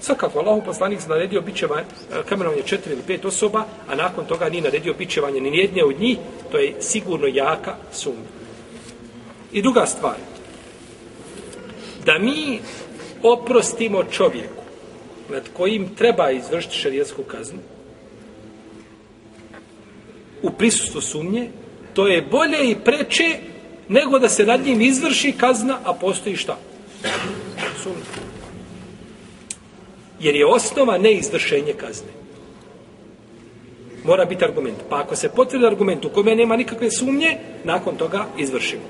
Svakako, 0.00 0.38
Allahu 0.38 0.62
poslanik 0.64 1.00
se 1.00 1.08
naredio 1.08 1.40
bićevanje, 1.40 1.84
kamenovanje 2.28 2.62
četiri 2.62 2.92
ili 2.92 3.02
pet 3.06 3.24
osoba, 3.24 3.64
a 3.88 3.94
nakon 3.94 4.24
toga 4.24 4.48
nije 4.48 4.62
naredio 4.62 4.94
bićevanje 4.94 5.40
ni 5.40 5.58
jedne 5.58 5.84
od 5.84 6.00
njih, 6.00 6.18
to 6.52 6.58
je 6.58 6.74
sigurno 6.80 7.26
jaka 7.26 7.74
sumnja. 7.92 8.30
I 9.52 9.62
druga 9.62 9.86
stvar, 9.86 10.16
da 12.04 12.18
mi 12.18 12.60
oprostimo 13.22 14.04
čovjeku 14.04 14.62
nad 15.30 15.42
kojim 15.52 15.94
treba 15.94 16.30
izvršiti 16.30 16.74
šarijetsku 16.74 17.22
kaznu 17.22 17.58
u 20.42 20.50
prisustvu 20.50 21.00
sumnje, 21.00 21.50
to 21.94 22.06
je 22.06 22.22
bolje 22.22 22.70
i 22.70 22.76
preče 22.84 23.38
nego 23.88 24.18
da 24.18 24.28
se 24.28 24.44
nad 24.44 24.60
njim 24.66 24.80
izvrši 24.80 25.32
kazna, 25.32 25.78
a 25.84 25.92
postoji 25.92 26.36
šta? 26.36 26.56
Sumnja. 27.82 28.26
Jer 30.20 30.34
je 30.34 30.46
osnova 30.46 30.98
neizvršenje 30.98 31.72
kazne. 31.72 32.08
Mora 34.04 34.24
biti 34.24 34.44
argument. 34.44 34.76
Pa 34.88 35.00
ako 35.00 35.16
se 35.16 35.28
potvrdi 35.28 35.66
argument 35.66 36.04
u 36.04 36.08
kome 36.08 36.34
nema 36.34 36.56
nikakve 36.56 36.90
sumnje, 36.90 37.38
nakon 37.64 37.96
toga 37.96 38.26
izvršimo. 38.38 38.82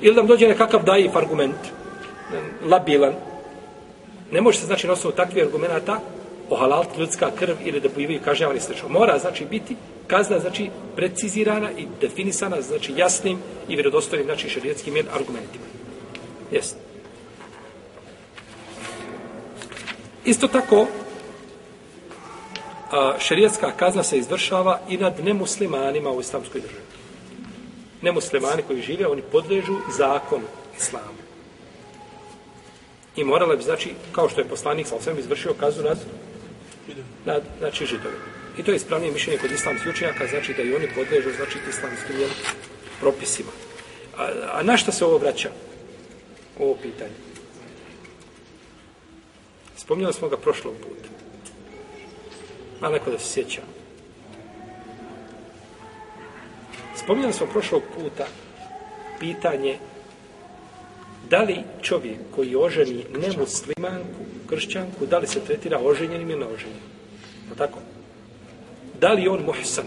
Ili 0.00 0.16
nam 0.16 0.26
dođe 0.26 0.48
nekakav 0.48 0.84
dajiv 0.84 1.18
argument, 1.18 1.56
labilan, 2.64 3.14
ne 4.32 4.40
može 4.40 4.58
se 4.58 4.66
znači 4.66 4.86
na 4.86 4.92
osnovu 4.92 5.16
takvih 5.16 5.44
argumenta 5.44 6.00
ohalalt 6.50 6.98
ljudska 6.98 7.30
krv 7.38 7.56
ili 7.64 7.80
da 7.80 7.88
bivaju 7.88 8.20
kažnjavani 8.24 8.60
slično. 8.60 8.88
Mora 8.88 9.18
znači 9.18 9.44
biti 9.44 9.76
kazna 10.06 10.38
znači 10.38 10.70
precizirana 10.96 11.70
i 11.70 11.86
definisana 12.00 12.60
znači 12.62 12.92
jasnim 12.96 13.38
i 13.68 13.74
vjerodostojnim 13.74 14.26
znači 14.26 14.48
šarijetskim 14.48 14.94
argumentima. 15.14 15.64
Jeste. 16.52 16.76
Isto 20.24 20.48
tako, 20.48 20.86
a, 22.90 23.14
šerijetska 23.18 23.70
kazna 23.76 24.02
se 24.02 24.18
izvršava 24.18 24.80
i 24.88 24.96
nad 24.96 25.24
nemuslimanima 25.24 26.10
u 26.10 26.20
islamskoj 26.20 26.60
državi. 26.60 26.82
Nemuslimani 28.02 28.62
koji 28.62 28.82
žive, 28.82 29.06
oni 29.06 29.22
podležu 29.32 29.76
zakonu 29.98 30.44
islamu. 30.78 31.26
I 33.16 33.24
morala 33.24 33.56
bi, 33.56 33.62
znači, 33.62 33.90
kao 34.12 34.28
što 34.28 34.40
je 34.40 34.48
poslanik 34.48 34.86
sa 34.86 34.96
osvijem 34.96 35.18
izvršio 35.18 35.54
kazu 35.60 35.82
nad, 35.82 35.98
nad 37.24 37.42
znači, 37.58 37.86
židovi. 37.86 38.16
I 38.58 38.62
to 38.62 38.70
je 38.70 38.76
ispravnije 38.76 39.12
mišljenje 39.12 39.38
kod 39.38 39.52
islamskih 39.52 39.90
učenjaka, 39.90 40.26
znači 40.26 40.54
da 40.54 40.62
i 40.62 40.74
oni 40.74 40.88
podležu, 40.94 41.30
znači, 41.36 41.58
islamskim 41.68 42.20
jel, 42.20 42.30
propisima. 43.00 43.50
A, 44.18 44.28
a 44.52 44.62
na 44.62 44.76
što 44.76 44.92
se 44.92 45.04
ovo 45.04 45.18
vraća? 45.18 45.50
Ovo 46.58 46.74
pitanje. 46.82 47.14
Spomnjali 49.76 50.14
smo 50.14 50.28
ga 50.28 50.36
prošlog 50.36 50.74
puta. 50.74 51.08
Ma 52.80 52.88
neko 52.88 53.10
da 53.10 53.18
se 53.18 53.32
sjeća. 53.32 53.62
Spomnjali 56.96 57.32
smo 57.32 57.46
prošlog 57.46 57.82
puta 57.94 58.26
pitanje 59.20 59.78
da 61.30 61.42
li 61.42 61.58
čovjek 61.82 62.18
koji 62.34 62.56
oženi 62.56 63.04
nemuslimanku, 63.22 64.22
kršćanku, 64.46 65.06
da 65.06 65.18
li 65.18 65.26
se 65.26 65.40
tretira 65.40 65.78
oženjenim 65.78 66.30
ili 66.30 66.38
neoženjenim? 66.38 66.82
Pa 67.48 67.54
tako? 67.54 67.78
Da 69.00 69.12
li 69.12 69.28
on 69.28 69.42
muhsan? 69.46 69.84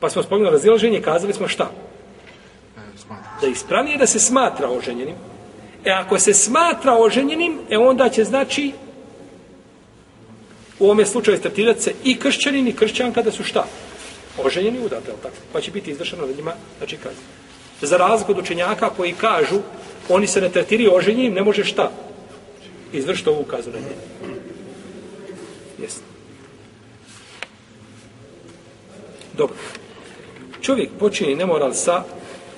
Pa 0.00 0.10
smo 0.10 0.22
spomenuli 0.22 0.52
razilaženje, 0.52 1.00
kazali 1.00 1.32
smo 1.32 1.48
šta? 1.48 1.70
Da 3.40 3.46
ispravnije 3.46 3.96
da 3.96 4.06
se 4.06 4.18
smatra 4.18 4.70
oženjenim, 4.70 5.14
E 5.84 5.90
ako 5.90 6.18
se 6.18 6.34
smatra 6.34 6.98
oženjenim, 6.98 7.58
e 7.70 7.78
onda 7.78 8.08
će 8.08 8.24
znači 8.24 8.72
u 10.78 10.84
ovome 10.84 11.06
slučaju 11.06 11.40
tretirati 11.40 11.82
se 11.82 11.94
i 12.04 12.18
kršćanin 12.18 12.68
i 12.68 12.72
kršćanka 12.72 13.22
da 13.22 13.32
su 13.32 13.44
šta? 13.44 13.66
Oženjeni 14.44 14.78
udate, 14.84 15.12
tako? 15.22 15.34
Pa 15.52 15.60
će 15.60 15.70
biti 15.70 15.90
izvršeno 15.90 16.26
na 16.26 16.32
njima, 16.32 16.52
znači 16.78 16.96
kazni. 16.96 17.22
Za 17.82 17.96
razliku 17.96 18.32
od 18.32 18.38
učenjaka 18.38 18.90
koji 18.90 19.12
kažu 19.12 19.58
oni 20.08 20.26
se 20.26 20.40
ne 20.40 20.48
tretiraju 20.48 20.94
oženjenim, 20.94 21.34
ne 21.34 21.42
može 21.42 21.64
šta? 21.64 21.90
Izvršiti 22.92 23.28
ovu 23.28 23.40
ukazu 23.40 23.70
na 23.70 23.78
njemu. 23.78 24.38
Jeste. 25.78 26.02
Dobro. 29.36 29.56
Čovjek 30.60 30.90
počini 30.98 31.34
nemoral 31.34 31.72
sa 31.74 32.04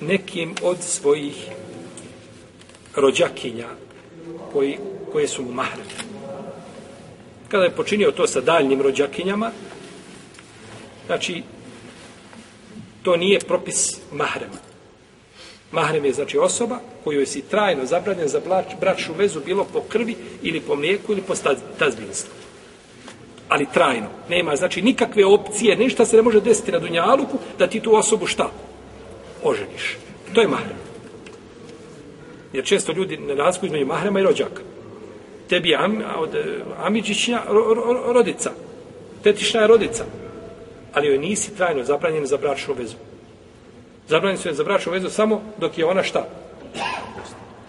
nekim 0.01 0.55
od 0.63 0.77
svojih 0.83 1.35
rođakinja 2.97 3.69
koji, 4.53 4.79
koje 5.13 5.29
su 5.29 5.43
mu 5.43 5.53
mahre. 5.53 5.83
Kada 7.49 7.65
je 7.65 7.77
počinio 7.77 8.11
to 8.11 8.27
sa 8.27 8.41
daljnim 8.41 8.83
rođakinjama, 8.83 9.51
znači, 11.07 11.43
to 13.03 13.17
nije 13.17 13.41
propis 13.41 14.01
mahrema. 14.13 14.70
Mahrem 15.73 16.05
je 16.05 16.13
znači 16.13 16.39
osoba 16.39 16.79
kojoj 17.05 17.23
je 17.23 17.27
si 17.27 17.43
trajno 17.43 17.87
zabranjen 17.87 18.29
za 18.29 18.41
bračnu 18.81 19.15
vezu 19.19 19.41
bilo 19.47 19.67
po 19.73 19.81
krvi 19.89 20.17
ili 20.43 20.61
po 20.61 20.77
mlijeku 20.77 21.13
ili 21.13 21.23
po 21.23 21.35
tazbinstvu. 21.79 22.33
Ali 23.49 23.67
trajno. 23.75 24.07
Nema 24.29 24.57
znači 24.57 24.83
nikakve 24.83 25.27
opcije, 25.27 25.77
ništa 25.77 26.07
se 26.07 26.17
ne 26.17 26.23
može 26.23 26.41
desiti 26.41 26.73
na 26.73 26.79
Dunjaluku 26.79 27.39
da 27.59 27.67
ti 27.67 27.81
tu 27.81 27.95
osobu 27.95 28.27
šta? 28.27 28.51
Oženiš. 29.43 29.97
To 30.35 30.41
je 30.41 30.49
mahrem. 30.49 30.77
Jer 32.53 32.65
često 32.65 32.93
ljudi 32.93 33.17
ne 33.17 33.35
razliku 33.35 33.67
između 33.67 33.87
mahrema 33.87 34.21
i 34.21 34.23
rođaka. 34.23 34.63
Tebi 35.49 35.69
je 35.69 35.77
am, 35.77 36.03
od 36.19 36.35
e, 36.35 36.45
Amidžićnja 36.79 37.43
ro, 37.49 37.75
ro, 37.75 38.13
rodica. 38.13 38.51
Tetišna 39.23 39.61
je 39.61 39.67
rodica. 39.67 40.05
Ali 40.93 41.09
joj 41.09 41.19
nisi 41.19 41.57
trajno 41.57 41.85
zabranjen 41.85 42.27
za 42.27 42.37
bračnu 42.37 42.75
vezu. 42.75 42.97
Zabranjen 44.11 44.39
su 44.39 44.49
je 44.49 44.55
za 44.55 44.65
bračnu 44.65 44.93
vezu 44.93 45.11
samo 45.11 45.43
dok 45.59 45.79
je 45.79 45.87
ona 45.87 46.03
šta? 46.03 46.27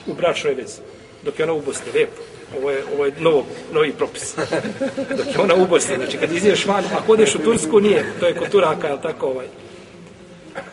U 0.07 0.13
bračnoj 0.13 0.53
vezi. 0.53 0.81
Dok 1.23 1.39
je 1.39 1.43
ona 1.43 1.53
u 1.53 1.61
Bosni. 1.61 1.91
Lijepo. 1.93 2.21
Ovo 2.57 2.71
je, 2.71 2.83
ovo 2.93 3.05
je 3.05 3.13
novo, 3.19 3.45
novi 3.73 3.91
propis. 3.91 4.35
Dok 5.17 5.27
je 5.35 5.39
ona 5.39 5.55
u 5.55 5.67
Bosni. 5.67 5.95
Znači 5.95 6.17
kad 6.17 6.31
izješ 6.31 6.65
van, 6.65 6.83
ako 6.97 7.11
odeš 7.11 7.35
u 7.35 7.39
Tursku, 7.39 7.79
nije. 7.79 8.05
To 8.19 8.27
je 8.27 8.35
kod 8.35 8.49
Turaka, 8.49 8.87
je 8.87 9.01
tako 9.01 9.27
ovaj. 9.27 9.47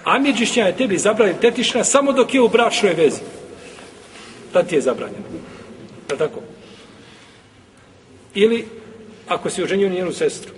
Amidžićnja 0.04 0.66
je 0.66 0.76
tebi 0.76 0.98
zabranjen 0.98 1.36
tetišna 1.40 1.84
samo 1.84 2.12
dok 2.12 2.34
je 2.34 2.40
u 2.40 2.48
bračnoj 2.48 2.94
vezi 2.94 3.20
tad 4.52 4.68
ti 4.68 4.74
je 4.74 4.80
zabranjeno. 4.80 5.24
Je 6.10 6.18
tako? 6.18 6.40
Ili, 8.34 8.66
ako 9.28 9.50
si 9.50 9.62
oženio 9.62 9.88
njenu 9.88 10.12
sestru, 10.12 10.52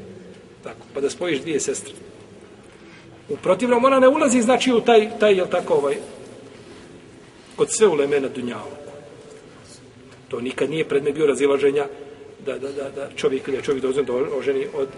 tako, 0.64 0.86
pa 0.94 1.00
da 1.00 1.10
spojiš 1.10 1.40
dvije 1.40 1.60
sestre. 1.60 1.92
U 3.30 3.37
protivnom, 3.37 3.84
ona 3.84 4.00
ne 4.00 4.08
ulazi, 4.08 4.42
znači, 4.42 4.72
u 4.72 4.80
taj, 4.80 5.10
taj 5.20 5.34
jel 5.34 5.46
tako, 5.46 5.75
ovaj, 5.75 5.96
kod 7.56 7.70
sve 7.70 7.87
uleme 7.87 8.20
na 8.20 8.28
Dunjalu. 8.28 8.70
To 10.28 10.40
nikad 10.40 10.70
nije 10.70 10.88
predmet 10.88 11.14
bio 11.14 11.26
razilaženja 11.26 11.87
da, 12.46 12.58
da, 12.58 12.72
da, 12.72 12.90
da 12.90 13.08
čovjek 13.16 13.49
ili 13.49 13.62
čovjek 13.62 13.82
dozvan 13.82 14.04
da 14.04 14.12
oženi 14.12 14.66
od 14.75 14.88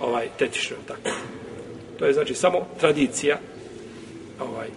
ovaj 0.00 0.28
tetiše, 0.38 0.74
tako. 0.86 1.00
To 1.98 2.06
je 2.06 2.12
znači 2.12 2.34
samo 2.34 2.66
tradicija 2.80 3.38
ovaj 4.40 4.68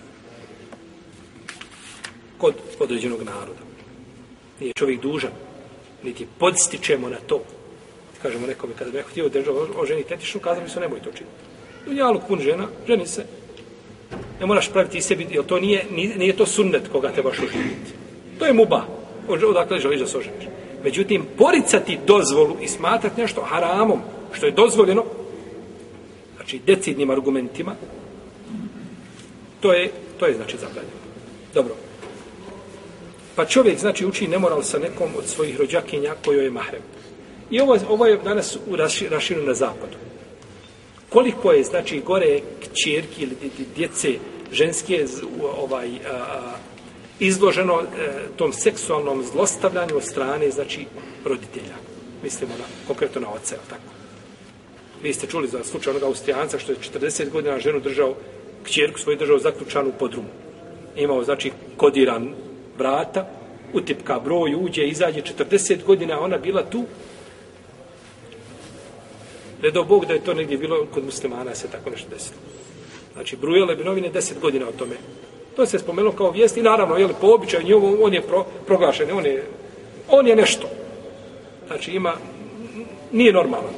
kod 2.37 2.55
određenog 2.79 3.23
naroda. 3.23 3.61
Nije 4.59 4.73
čovjek 4.73 5.01
dužan, 5.01 5.31
niti 6.03 6.27
podstičemo 6.39 7.09
na 7.09 7.17
to. 7.27 7.43
Kažemo 8.21 8.47
nekome, 8.47 8.73
kada 8.77 8.91
bi 8.91 8.97
neko 8.97 9.09
htio 9.09 9.29
da 9.29 9.39
oženi 9.75 10.03
tetišu, 10.03 10.39
kazali 10.39 10.69
su, 10.69 10.79
nemoj 10.79 10.99
to 10.99 11.11
činiti. 11.11 11.50
Dunjaluk 11.85 12.21
pun 12.27 12.39
žena, 12.39 12.67
ženi 12.87 13.07
se. 13.07 13.25
Ne 14.39 14.45
moraš 14.45 14.69
praviti 14.69 14.97
i 14.97 15.01
sebi, 15.01 15.27
jer 15.31 15.45
to 15.45 15.59
nije, 15.59 15.85
nije, 15.91 16.17
nije 16.17 16.35
to 16.35 16.45
sunnet 16.45 16.87
koga 16.91 17.11
te 17.15 17.21
baš 17.21 17.39
oženiti. 17.39 17.91
To 18.39 18.45
je 18.45 18.53
muba. 18.53 18.85
Odakle 19.27 19.79
želiš 19.79 19.99
da 19.99 20.07
se 20.07 20.17
oženiš. 20.17 20.45
Međutim, 20.83 21.25
poricati 21.37 21.99
dozvolu 22.07 22.57
i 22.61 22.67
smatrati 22.67 23.21
nešto 23.21 23.41
haramom, 23.41 24.01
što 24.33 24.45
je 24.45 24.51
dozvoljeno, 24.51 25.05
znači 26.35 26.59
decidnim 26.65 27.09
argumentima, 27.09 27.75
to 29.59 29.73
je, 29.73 29.91
to 30.19 30.25
je 30.25 30.33
znači 30.33 30.57
zabranjeno. 30.57 31.01
Dobro. 31.53 31.75
Pa 33.35 33.45
čovjek, 33.45 33.79
znači, 33.79 34.05
uči 34.05 34.27
nemoral 34.27 34.63
sa 34.63 34.79
nekom 34.79 35.09
od 35.17 35.25
svojih 35.25 35.59
rođakinja 35.59 36.15
kojoj 36.25 36.43
je 36.43 36.51
mahrem. 36.51 36.81
I 37.51 37.59
ovo, 37.59 37.77
ovo 37.89 38.05
je 38.05 38.17
danas 38.17 38.57
u 38.67 38.75
rašinu 39.09 39.43
na 39.43 39.53
zapadu. 39.53 39.97
Koliko 41.11 41.51
je, 41.51 41.63
znači, 41.63 42.01
gore 42.05 42.39
kćerki 42.59 43.23
ili 43.23 43.35
djece 43.75 44.13
ženske 44.51 45.05
ovaj, 45.57 45.87
a, 45.87 46.15
a, 46.15 46.55
izloženo 47.19 47.73
a, 47.73 47.85
tom 48.35 48.53
seksualnom 48.53 49.23
zlostavljanju 49.23 49.95
od 49.95 50.03
strane, 50.03 50.51
znači, 50.51 50.85
roditelja. 51.25 51.75
Mislimo 52.23 52.53
na, 52.57 52.63
konkretno 52.87 53.21
na 53.21 53.29
oca, 53.29 53.55
tako. 53.69 53.91
Vi 55.03 55.13
ste 55.13 55.27
čuli 55.27 55.47
za 55.47 55.63
slučaj 55.63 55.91
onog 55.91 56.03
Austrijanca 56.03 56.59
što 56.59 56.71
je 56.71 56.77
40 56.93 57.29
godina 57.29 57.59
ženu 57.59 57.79
držao, 57.79 58.15
kćerku 58.63 58.99
svoju 58.99 59.17
držao 59.17 59.39
zaključanu 59.39 59.89
u 59.89 59.99
podrumu. 59.99 60.29
Imao, 60.95 61.23
znači, 61.23 61.51
kodiran 61.77 62.33
vrata, 62.77 63.27
utipka 63.73 64.19
broj, 64.19 64.55
uđe, 64.55 64.87
izađe 64.87 65.21
40 65.21 65.83
godina, 65.83 66.19
ona 66.19 66.37
bila 66.37 66.63
tu, 66.63 66.85
Ne 69.63 69.71
do 69.71 69.83
Bog 69.83 70.05
da 70.05 70.13
je 70.13 70.23
to 70.23 70.33
negdje 70.33 70.57
bilo 70.57 70.85
kod 70.93 71.05
muslimana 71.05 71.55
se 71.55 71.67
tako 71.67 71.89
nešto 71.89 72.09
desilo. 72.09 72.39
Znači, 73.13 73.35
brujale 73.35 73.75
bi 73.75 73.83
novine 73.83 74.09
deset 74.09 74.39
godina 74.39 74.67
o 74.67 74.71
tome. 74.71 74.95
To 75.55 75.65
se 75.65 75.79
spomenulo 75.79 76.15
kao 76.15 76.31
vijest 76.31 76.57
i 76.57 76.61
naravno, 76.61 76.97
jel, 76.97 77.09
po 77.21 77.27
običaju 77.27 77.67
njovo, 77.67 77.97
on 78.01 78.13
je 78.13 78.21
pro, 78.21 78.45
proglašen, 78.67 79.11
on 79.11 79.25
je, 79.25 79.45
on 80.09 80.27
je 80.27 80.35
nešto. 80.35 80.67
Znači, 81.67 81.91
ima, 81.91 82.13
nije 83.11 83.33
normalan. 83.33 83.73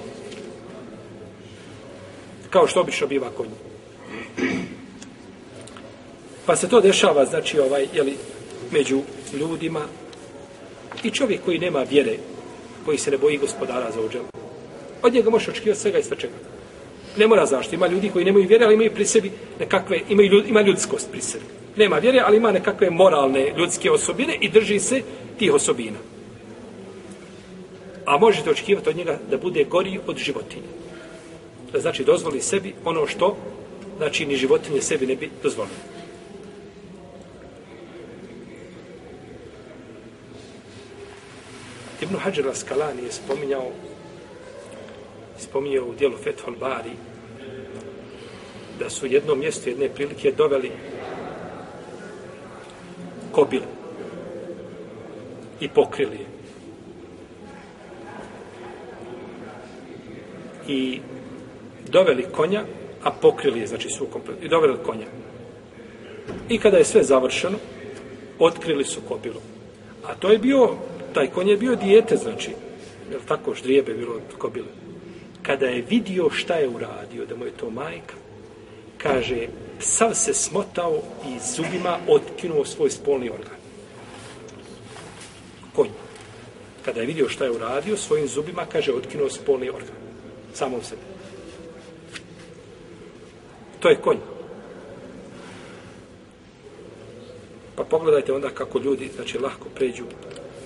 Kao 2.49 2.67
što 2.67 2.81
obično 2.81 3.07
biva 3.07 3.29
kod 3.37 3.47
njih. 3.47 3.73
Pa 6.45 6.55
se 6.55 6.69
to 6.69 6.81
dešava, 6.81 7.25
znači, 7.25 7.59
ovaj, 7.59 7.87
jeli, 7.93 8.17
među 8.71 9.01
ljudima 9.33 9.81
i 11.03 11.11
čovjek 11.11 11.41
koji 11.45 11.59
nema 11.59 11.83
vjere, 11.83 12.17
koji 12.85 12.97
se 12.97 13.11
ne 13.11 13.17
boji 13.17 13.37
gospodara 13.37 13.91
za 13.91 14.01
uđelu. 14.01 14.25
Od 15.03 15.13
njega 15.13 15.29
možeš 15.29 15.47
očekivati 15.47 15.81
svega 15.81 15.97
i 15.97 16.03
svačega. 16.03 16.33
Ne 17.17 17.27
mora 17.27 17.45
zašto. 17.45 17.75
Ima 17.75 17.87
ljudi 17.87 18.09
koji 18.09 18.25
nemaju 18.25 18.47
vjere, 18.47 18.65
ali 18.65 18.73
imaju 18.73 18.91
pri 18.93 19.05
sebi 19.05 19.31
nekakve, 19.59 19.99
imaju 20.09 20.29
ljud, 20.29 20.47
ima 20.47 20.61
ljudskost 20.61 21.11
pri 21.11 21.21
sebi. 21.21 21.45
Nema 21.75 21.97
vjere, 21.97 22.19
ali 22.25 22.37
ima 22.37 22.51
nekakve 22.51 22.89
moralne 22.89 23.53
ljudske 23.57 23.91
osobine 23.91 24.37
i 24.41 24.49
drži 24.49 24.79
se 24.79 25.01
tih 25.39 25.53
osobina. 25.53 25.97
A 28.05 28.17
možete 28.17 28.49
očekivati 28.49 28.89
od 28.89 28.95
njega 28.95 29.19
da 29.29 29.37
bude 29.37 29.63
gori 29.63 29.99
od 30.07 30.17
životinje. 30.17 30.71
Da 31.71 31.79
znači 31.79 32.03
dozvoli 32.03 32.41
sebi 32.41 32.73
ono 32.85 33.07
što 33.07 33.37
znači 33.97 34.25
ni 34.25 34.35
životinje 34.35 34.81
sebi 34.81 35.07
ne 35.07 35.15
bi 35.15 35.29
dozvolili. 35.43 35.75
Ibn 42.01 42.15
Hajar 42.15 42.47
Askalani 42.47 43.03
je 43.03 43.11
spominjao 43.11 43.71
spominje 45.37 45.81
u 45.81 45.93
dijelu 45.93 46.17
Fethul 46.17 46.55
Bari 46.59 46.91
da 48.79 48.89
su 48.89 49.07
jedno 49.07 49.35
mjesto 49.35 49.69
jedne 49.69 49.89
prilike 49.89 50.31
doveli 50.31 50.71
kobile 53.31 53.65
i 55.59 55.69
pokrili 55.69 56.15
je. 56.15 56.25
I 60.67 60.99
doveli 61.89 62.25
konja, 62.31 62.63
a 63.03 63.11
pokrili 63.11 63.59
je, 63.59 63.67
znači 63.67 63.89
su 63.89 64.05
kompletno, 64.05 64.45
i 64.45 64.49
doveli 64.49 64.77
konja. 64.85 65.05
I 66.49 66.59
kada 66.59 66.77
je 66.77 66.85
sve 66.85 67.03
završeno, 67.03 67.57
otkrili 68.39 68.85
su 68.85 69.01
kobilu. 69.07 69.41
A 70.05 70.15
to 70.15 70.31
je 70.31 70.37
bio, 70.37 70.69
taj 71.13 71.27
konj 71.27 71.49
je 71.49 71.57
bio 71.57 71.75
dijete, 71.75 72.17
znači, 72.17 72.51
je 73.11 73.17
tako, 73.27 73.53
ždrijebe 73.53 73.93
bilo 73.93 74.15
od 74.15 74.37
kobile 74.37 74.82
kada 75.43 75.65
je 75.65 75.81
vidio 75.89 76.29
šta 76.29 76.53
je 76.53 76.69
uradio, 76.69 77.25
da 77.25 77.35
mu 77.35 77.45
je 77.45 77.51
to 77.51 77.69
majka, 77.69 78.15
kaže, 78.97 79.47
sav 79.79 80.13
se 80.13 80.33
smotao 80.33 81.01
i 81.27 81.39
zubima 81.55 81.97
otkinuo 82.07 82.65
svoj 82.65 82.89
spolni 82.89 83.29
organ. 83.29 83.59
Konj. 85.75 85.89
Kada 86.85 86.99
je 86.99 87.05
vidio 87.05 87.29
šta 87.29 87.45
je 87.45 87.51
uradio, 87.51 87.97
svojim 87.97 88.27
zubima, 88.27 88.65
kaže, 88.65 88.93
otkinuo 88.93 89.29
spolni 89.29 89.69
organ. 89.69 89.95
Samom 90.53 90.83
sebi. 90.83 91.01
To 93.79 93.89
je 93.89 94.01
konj. 94.01 94.17
Pa 97.75 97.83
pogledajte 97.83 98.33
onda 98.33 98.49
kako 98.49 98.79
ljudi, 98.79 99.09
znači, 99.15 99.39
lahko 99.39 99.69
pređu 99.75 100.03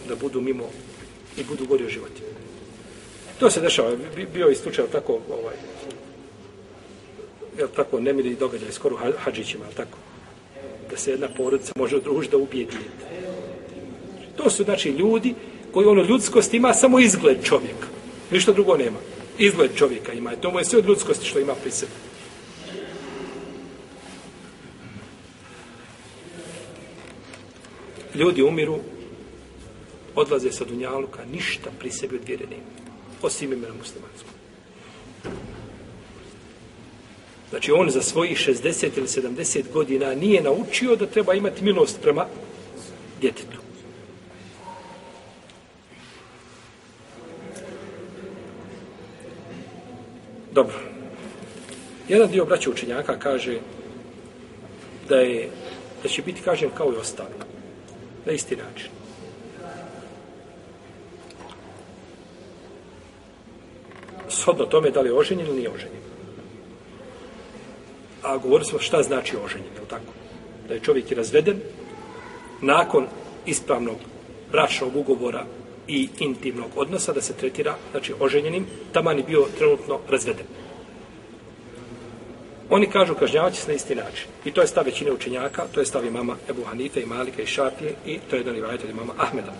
da 0.07 0.15
budu 0.15 0.41
mimo 0.41 0.69
i 1.37 1.43
budu 1.43 1.65
gori 1.65 1.85
o 1.85 1.89
životima. 1.89 2.27
To 3.39 3.49
se 3.49 3.61
dešava, 3.61 3.91
bio 4.33 4.47
je 4.47 4.55
slučaj 4.55 4.85
tako, 4.91 5.19
ovaj, 5.29 5.55
jel 7.57 7.67
tako, 7.75 7.99
nemili 7.99 8.35
događaj 8.35 8.71
skoro 8.71 8.97
hađićima, 9.17 9.65
tako, 9.75 9.97
da 10.89 10.97
se 10.97 11.11
jedna 11.11 11.27
porodica 11.37 11.73
može 11.75 11.95
odružiti 11.95 12.31
da 12.31 12.37
ubije 12.37 12.65
dijete. 12.65 13.27
To 14.35 14.49
su, 14.49 14.63
znači, 14.63 14.89
ljudi 14.89 15.35
koji 15.71 15.87
ono 15.87 16.03
ljudskost 16.03 16.53
ima 16.53 16.73
samo 16.73 16.99
izgled 16.99 17.43
čovjeka. 17.43 17.87
Ništa 18.31 18.51
drugo 18.51 18.77
nema. 18.77 18.97
Izgled 19.37 19.71
čovjeka 19.75 20.13
ima. 20.13 20.35
To 20.35 20.51
mu 20.51 20.59
je 20.59 20.65
sve 20.65 20.79
od 20.79 20.85
ljudskosti 20.85 21.25
što 21.25 21.39
ima 21.39 21.55
pri 21.55 21.71
sebi. 21.71 21.91
Ljudi 28.15 28.43
umiru, 28.43 28.79
odlaze 30.15 30.51
sa 30.51 30.65
Dunjaluka, 30.65 31.25
ništa 31.31 31.69
pri 31.79 31.91
sebi 31.91 32.15
od 32.15 32.27
vjere 32.27 32.45
nema 32.45 32.86
osim 33.21 33.53
imena 33.53 33.73
muslimanskog. 33.73 34.31
Znači, 37.49 37.71
on 37.71 37.89
za 37.89 38.01
svojih 38.01 38.37
60 38.37 38.97
ili 38.97 39.07
70 39.07 39.63
godina 39.73 40.15
nije 40.15 40.41
naučio 40.41 40.95
da 40.95 41.05
treba 41.05 41.33
imati 41.33 41.63
milost 41.63 42.01
prema 42.01 42.25
djetetu. 43.21 43.57
Dobro. 50.51 50.75
Jedan 52.07 52.31
dio 52.31 52.45
braća 52.45 52.69
učenjaka 52.69 53.19
kaže 53.19 53.59
da 55.09 55.15
je 55.15 55.49
da 56.03 56.09
će 56.09 56.21
biti 56.21 56.41
kažen 56.41 56.69
kao 56.77 56.93
i 56.93 56.97
ostali. 56.97 57.29
Na 58.25 58.31
isti 58.31 58.55
način. 58.55 58.96
Shodno 64.47 64.65
tome 64.65 64.91
da 64.91 65.01
li 65.01 65.09
je 65.09 65.13
oženjen 65.13 65.47
ili 65.47 65.57
nije 65.57 65.69
oženjen. 65.69 66.03
A 68.23 68.37
govorili 68.37 68.65
smo 68.65 68.79
šta 68.79 69.03
znači 69.03 69.35
oženjen, 69.45 69.73
je 69.73 69.89
tako? 69.89 70.11
Da 70.67 70.73
je 70.73 70.79
čovjek 70.79 71.11
razveden 71.11 71.59
nakon 72.61 73.07
ispravnog 73.45 73.97
bračnog 74.51 74.95
ugovora 74.95 75.45
i 75.87 76.09
intimnog 76.19 76.71
odnosa 76.75 77.13
da 77.13 77.21
se 77.21 77.33
tretira, 77.33 77.75
znači 77.91 78.13
oženjenim, 78.19 78.65
taman 78.91 79.17
je 79.17 79.23
bio 79.23 79.45
trenutno 79.57 79.99
razveden. 80.09 80.45
Oni 82.69 82.87
kažu 82.89 83.15
kažnjavaće 83.15 83.61
se 83.61 83.67
na 83.67 83.75
isti 83.75 83.95
način. 83.95 84.27
I 84.45 84.51
to 84.51 84.61
je 84.61 84.67
stav 84.67 84.85
većine 84.85 85.11
učenjaka, 85.11 85.65
to 85.73 85.79
je 85.79 85.85
stav 85.85 86.05
i 86.05 86.11
mama 86.11 86.35
Ebu 86.49 86.63
Hanife 86.63 87.01
i 87.01 87.05
Malika 87.05 87.41
i 87.41 87.45
Šafije 87.45 87.95
i 88.05 88.19
to 88.29 88.35
je 88.35 88.39
jedan 88.39 88.55
i 88.55 88.93
mama 88.93 89.13
Ahmeda. 89.17 89.53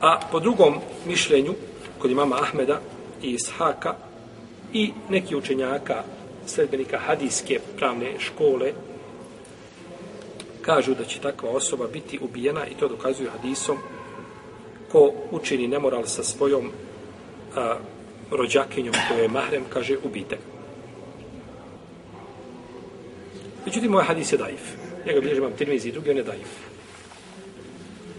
A 0.00 0.20
po 0.32 0.40
drugom 0.40 0.74
mišljenju, 1.06 1.54
kod 1.98 2.10
imama 2.10 2.36
Ahmeda, 2.36 2.80
i 3.22 3.30
Ishaka 3.30 3.94
i 4.72 4.92
neki 5.08 5.36
učenjaka 5.36 6.02
sredbenika 6.46 6.98
hadijske 6.98 7.60
pravne 7.76 8.12
škole 8.18 8.72
kažu 10.62 10.94
da 10.94 11.04
će 11.04 11.20
takva 11.20 11.50
osoba 11.50 11.86
biti 11.92 12.18
ubijena 12.22 12.66
i 12.66 12.74
to 12.74 12.88
dokazuju 12.88 13.30
hadisom 13.30 13.76
ko 14.92 15.12
učini 15.30 15.68
nemoral 15.68 16.06
sa 16.06 16.22
svojom 16.22 16.70
a, 17.56 17.76
rođakinjom 18.30 18.94
koja 19.08 19.22
je 19.22 19.28
mahrem, 19.28 19.64
kaže 19.72 19.96
ubite. 20.04 20.38
Međutim, 23.66 23.94
ovaj 23.94 24.06
hadis 24.06 24.32
je 24.32 24.38
daif. 24.38 24.62
Njega 25.06 25.20
bilježi 25.20 25.40
vam 25.40 25.52
tirmizi 25.52 25.88
i 25.88 25.92
drugi, 25.92 26.10
on 26.10 26.16
je 26.16 26.22
daif. 26.22 26.48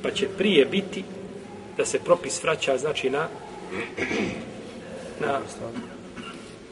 Pa 0.03 0.11
će 0.11 0.27
prije 0.37 0.65
biti 0.65 1.03
da 1.77 1.85
se 1.85 1.99
propis 1.99 2.43
vraća, 2.43 2.77
znači 2.77 3.09
na 3.09 3.27
na 5.19 5.39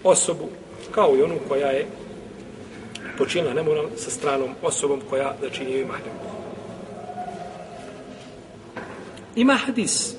osobu 0.03 0.49
kao 0.91 1.15
i 1.15 1.21
onu 1.21 1.35
koja 1.47 1.67
je 1.67 1.85
počinila 3.17 3.53
nemoral 3.53 3.85
sa 3.97 4.09
stranom 4.09 4.49
osobom 4.61 5.01
koja 5.09 5.35
znači 5.39 5.65
nije 5.65 5.85
mahrem. 5.85 6.13
Ima 9.35 9.53
hadis 9.53 10.13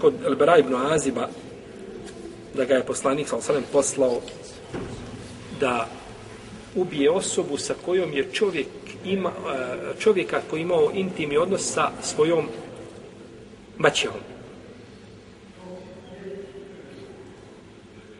kod 0.00 0.14
Elbera 0.26 0.58
ibn 0.58 0.74
Aziba 0.74 1.28
da 2.54 2.64
ga 2.64 2.74
je 2.74 2.86
poslanik 2.86 3.28
sa 3.28 3.36
osanem 3.36 3.62
poslao 3.72 4.20
da 5.60 5.88
ubije 6.74 7.10
osobu 7.10 7.58
sa 7.58 7.74
kojom 7.84 8.12
je 8.12 8.32
čovjek 8.32 8.66
ima, 9.04 9.30
e, 9.30 10.00
čovjeka 10.00 10.40
koji 10.50 10.62
imao 10.62 10.90
intimni 10.94 11.36
odnos 11.36 11.72
sa 11.72 11.90
svojom 12.02 12.48
maćehom. 13.78 14.31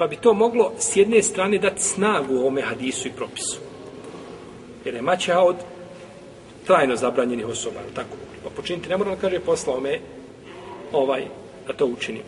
Pa 0.02 0.06
bi 0.08 0.16
to 0.16 0.34
moglo 0.34 0.72
s 0.78 0.96
jedne 0.96 1.22
strane 1.22 1.58
dati 1.58 1.82
snagu 1.82 2.34
ovome 2.34 2.62
hadisu 2.62 3.08
i 3.08 3.12
propisu. 3.12 3.58
Jer 4.84 4.94
je 4.94 5.02
maćeha 5.02 5.40
od 5.40 5.56
trajno 6.66 6.96
zabranjenih 6.96 7.46
osoba. 7.46 7.80
Tako. 7.94 8.16
Pa 8.44 8.50
počiniti 8.50 8.88
ne 8.88 8.96
moram 8.96 9.16
kaže 9.20 9.40
poslao 9.40 9.80
me 9.80 10.00
ovaj 10.92 11.24
da 11.66 11.72
to 11.72 11.86
učinim. 11.86 12.22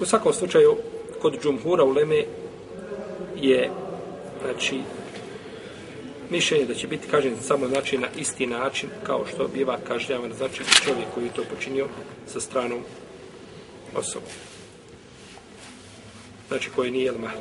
U 0.00 0.06
svakom 0.06 0.32
slučaju, 0.32 0.76
kod 1.22 1.42
džumhura 1.42 1.84
u 1.84 1.92
Leme 1.92 2.24
je, 3.36 3.70
znači, 4.42 4.80
mišljenje 6.30 6.64
da 6.64 6.74
će 6.74 6.86
biti 6.86 7.08
kažen 7.08 7.36
samo 7.40 7.68
znači 7.68 7.98
na 7.98 8.08
isti 8.18 8.46
način 8.46 8.88
kao 9.02 9.26
što 9.26 9.48
biva 9.48 9.78
kažnjavan 9.88 10.32
znači 10.32 10.62
čovjek 10.84 11.06
koji 11.14 11.24
je 11.24 11.34
to 11.34 11.42
počinio 11.54 11.86
sa 12.26 12.40
stranom 12.40 12.80
osobom. 13.96 14.49
Znači 16.50 16.70
koji 16.76 16.90
nije 16.90 17.12
mahr. 17.12 17.36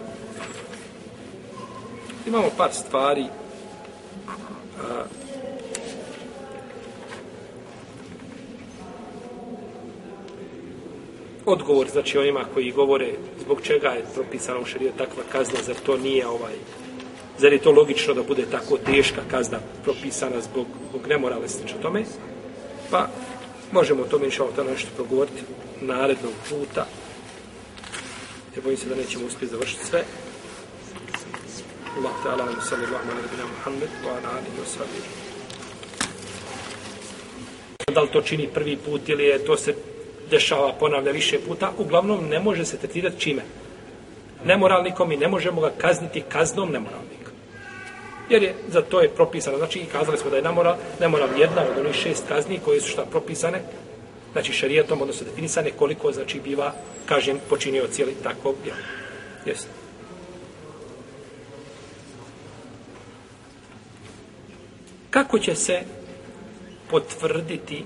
Imamo 2.28 2.50
par 2.58 2.74
stvari. 2.74 3.26
A, 4.90 5.04
odgovor 11.46 11.90
znači 11.90 12.18
onima 12.18 12.46
koji 12.54 12.72
govore 12.72 13.14
zbog 13.42 13.62
čega 13.62 13.88
je 13.88 14.06
propisana 14.14 14.60
u 14.60 14.66
šarijetu 14.66 14.98
takva 14.98 15.24
kazna, 15.32 15.60
zar 15.66 15.76
to 15.86 15.98
nije 15.98 16.28
ovaj 16.28 16.54
zar 17.40 17.54
je 17.54 17.60
to 17.60 17.72
logično 17.72 18.14
da 18.14 18.24
bude 18.24 18.46
tako 18.52 18.78
teška 18.78 19.22
kazna 19.32 19.60
propisana 19.84 20.42
zbog, 20.42 20.66
zbog 20.90 21.08
nemorale 21.08 21.48
slično 21.48 21.68
znači, 21.68 21.84
tome? 21.84 22.04
Pa 22.92 23.08
možemo 23.72 24.04
o 24.04 24.08
tome 24.08 24.26
inša 24.26 24.44
Allah 24.44 24.72
nešto 24.72 24.90
progovoriti 24.96 25.42
narednog 25.82 26.34
puta 26.50 26.86
jer 28.60 28.64
bojim 28.64 28.78
se 28.78 28.90
da 28.90 28.96
nećemo 28.96 29.26
uspjeti 29.26 29.54
završiti 29.54 29.86
sve. 29.86 30.04
Allah 31.98 32.14
ta'ala 32.24 32.44
wa 32.46 32.62
sallallahu 32.70 33.06
ala 33.06 33.22
nabina 33.22 33.46
Muhammed 33.56 33.90
wa 34.06 34.10
ala 34.10 34.30
alihi 34.38 34.58
wa 34.62 34.68
sallam 34.68 35.30
da 37.94 38.02
li 38.02 38.10
to 38.12 38.22
čini 38.22 38.48
prvi 38.54 38.78
put 38.78 39.10
ili 39.10 39.24
je 39.24 39.46
to 39.46 39.58
se 39.58 39.76
dešava, 40.30 40.74
ponavlja 40.80 41.12
više 41.12 41.40
puta, 41.48 41.72
uglavnom 41.78 42.28
ne 42.28 42.40
može 42.40 42.66
se 42.66 42.78
tretirati 42.78 43.20
čime? 43.20 43.42
Nemoralnikom 44.46 45.12
i 45.12 45.18
ne 45.18 45.28
možemo 45.28 45.62
ga 45.62 45.72
kazniti 45.78 46.24
kaznom 46.30 46.72
nemoralnika. 46.72 47.32
Jer 48.30 48.44
je 48.44 48.56
za 48.68 48.82
to 48.82 49.02
je 49.02 49.10
propisano, 49.10 49.58
znači 49.58 49.86
kazali 49.92 50.18
smo 50.18 50.30
da 50.30 50.36
je 50.36 50.42
nemoral, 50.42 50.76
nemoral 51.00 51.30
jedna 51.38 51.62
od 51.62 51.86
onih 51.86 51.96
šest 51.96 52.28
kazni 52.28 52.60
koje 52.66 52.82
su 52.82 52.90
šta 52.90 53.06
propisane, 53.06 53.62
znači 54.32 54.54
šarijetom, 54.54 55.02
odnosno 55.02 55.26
definisane 55.26 55.72
koliko 55.72 56.12
znači 56.12 56.40
biva 56.40 56.74
kažem 57.06 57.40
počinio 57.50 57.88
cijeli 57.92 58.16
takvog 58.24 58.56
djela. 58.64 58.80
Jesi. 59.46 59.68
Kako 65.10 65.40
će 65.40 65.56
se 65.56 65.82
potvrditi 66.90 67.86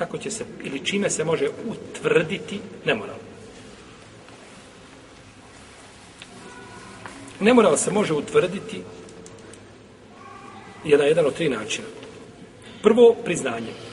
kako 0.00 0.18
će 0.18 0.30
se, 0.30 0.44
ili 0.64 0.84
čime 0.84 1.10
se 1.10 1.24
može 1.24 1.48
utvrditi 1.68 2.60
nemoral. 2.84 3.16
Nemoral 7.40 7.76
se 7.76 7.90
može 7.90 8.14
utvrditi 8.14 8.82
je 10.84 10.98
na 10.98 11.04
jedan 11.04 11.26
od 11.26 11.34
tri 11.34 11.48
načina. 11.48 11.86
Prvo, 12.82 13.14
priznanje. 13.24 13.89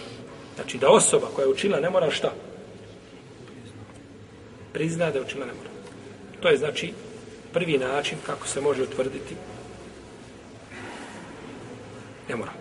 Znači 0.57 0.77
da 0.77 0.89
osoba 0.89 1.27
koja 1.35 1.45
je 1.45 1.51
učinila 1.51 1.79
nemoral 1.79 2.11
šta? 2.11 2.33
Prizna 4.73 5.11
da 5.11 5.17
je 5.17 5.25
učinila 5.25 5.47
nemoral. 5.47 5.71
To 6.39 6.49
je 6.49 6.57
znači 6.57 6.93
prvi 7.53 7.77
način 7.77 8.17
kako 8.25 8.47
se 8.47 8.61
može 8.61 8.83
utvrditi 8.83 9.35
nemoral. 12.29 12.53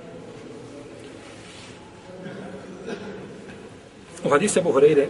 U 4.25 4.29
hadise 4.29 4.61
Abu 4.61 4.73
Hureyre, 4.73 5.07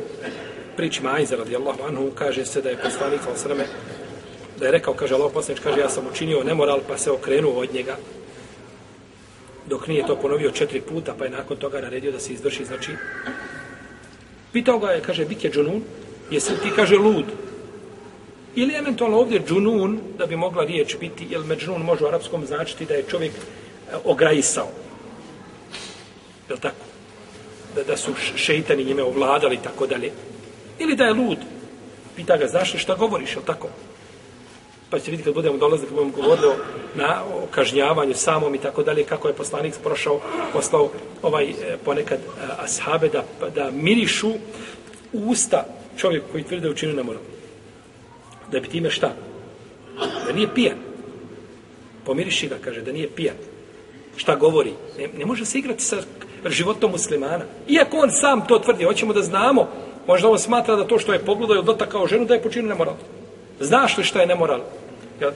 priči 0.76 1.02
Majza 1.02 1.36
radijallahu 1.36 1.82
anhu, 1.88 2.10
kaže 2.14 2.46
se 2.46 2.62
da 2.62 2.70
je 2.70 2.82
poslanik 2.82 3.20
sa 3.24 3.30
osrame, 3.30 3.66
da 4.58 4.66
je 4.66 4.72
rekao, 4.72 4.94
kaže 4.94 5.14
Allah 5.14 5.32
poslanič, 5.34 5.60
kaže 5.62 5.80
ja 5.80 5.88
sam 5.88 6.06
učinio 6.06 6.44
nemoral, 6.44 6.80
pa 6.88 6.98
se 6.98 7.10
okrenuo 7.10 7.60
od 7.60 7.74
njega, 7.74 7.96
dok 9.68 9.86
nije 9.86 10.06
to 10.06 10.16
ponovio 10.16 10.50
četiri 10.50 10.80
puta, 10.80 11.14
pa 11.18 11.24
je 11.24 11.30
nakon 11.30 11.56
toga 11.56 11.80
naredio 11.80 12.12
da 12.12 12.20
se 12.20 12.32
izvrši, 12.32 12.64
znači, 12.64 12.92
pitao 14.52 14.78
ga 14.78 14.90
je, 14.90 15.02
kaže, 15.02 15.24
bit 15.24 15.44
je 15.44 15.50
džunun, 15.50 15.82
jesi 16.30 16.52
ti, 16.62 16.70
kaže, 16.76 16.96
lud, 16.96 17.24
ili 18.54 18.74
eventualno 18.74 19.18
ovdje 19.18 19.42
džunun, 19.48 20.00
da 20.18 20.26
bi 20.26 20.36
mogla 20.36 20.64
riječ 20.64 20.96
biti, 21.00 21.26
jer 21.30 21.44
međunun 21.44 21.82
može 21.82 22.04
u 22.04 22.08
arapskom 22.08 22.46
značiti 22.46 22.86
da 22.86 22.94
je 22.94 23.04
čovjek 23.10 23.32
e, 23.32 23.96
ograjisao. 24.04 24.68
Je 26.48 26.54
li 26.54 26.60
tako? 26.60 26.86
da, 27.76 27.82
da 27.82 27.96
su 27.96 28.14
šeitani 28.36 28.84
njime 28.84 29.02
ovladali 29.02 29.58
tako 29.62 29.86
dalje. 29.86 30.12
Ili 30.78 30.96
da 30.96 31.04
je 31.04 31.12
lud. 31.12 31.38
Pita 32.16 32.36
ga, 32.36 32.46
znaš 32.46 32.74
li 32.74 32.78
šta 32.80 32.94
govoriš, 32.94 33.36
je 33.36 33.44
tako? 33.46 33.68
Pa 34.96 35.00
ćete 35.00 35.10
vidjeti 35.10 35.24
kad 35.24 35.34
budemo 35.34 35.58
dolazili, 35.58 35.88
kad 35.88 35.94
budemo 35.94 36.16
govorili 36.16 36.46
o, 36.46 36.54
na, 36.94 37.22
o 37.34 37.46
kažnjavanju 37.50 38.14
samom 38.14 38.54
i 38.54 38.58
tako 38.58 38.82
dalje, 38.82 39.04
kako 39.04 39.28
je 39.28 39.34
poslanik 39.34 39.74
prošao, 39.82 40.20
poslao 40.52 40.90
ovaj 41.22 41.44
e, 41.44 41.54
ponekad 41.84 42.18
e, 42.18 42.22
ashabe 42.58 43.08
da, 43.08 43.24
da 43.54 43.70
mirišu 43.70 44.30
usta 45.12 45.64
čovjek 45.96 46.22
koji 46.32 46.44
tvrde 46.44 46.62
da 46.62 46.70
učinu 46.70 46.92
nemoral. 46.92 47.20
Da 48.52 48.60
bi 48.60 48.68
time 48.68 48.90
šta? 48.90 49.12
Da 50.26 50.32
nije 50.32 50.54
pijan. 50.54 50.78
Pomiriši 52.04 52.48
ga, 52.48 52.56
kaže, 52.64 52.80
da 52.80 52.92
nije 52.92 53.10
pijan. 53.10 53.36
Šta 54.16 54.36
govori? 54.36 54.72
Ne, 54.98 55.08
ne 55.18 55.26
može 55.26 55.44
se 55.44 55.58
igrati 55.58 55.82
sa 55.82 55.96
životom 56.46 56.90
muslimana. 56.90 57.44
Iako 57.68 57.96
on 57.96 58.10
sam 58.10 58.46
to 58.46 58.58
tvrdi, 58.58 58.84
hoćemo 58.84 59.12
da 59.12 59.22
znamo, 59.22 59.68
možda 60.06 60.28
on 60.28 60.38
smatra 60.38 60.76
da 60.76 60.86
to 60.86 60.98
što 60.98 61.12
je 61.12 61.24
pogledao 61.24 61.54
ili 61.56 61.64
dotakao 61.64 62.06
ženu 62.06 62.24
da 62.24 62.34
je 62.34 62.42
počinio 62.42 62.68
nemoral. 62.68 62.94
Znaš 63.60 63.98
li 63.98 64.04
šta 64.04 64.20
je 64.20 64.26
nemoral? 64.26 64.60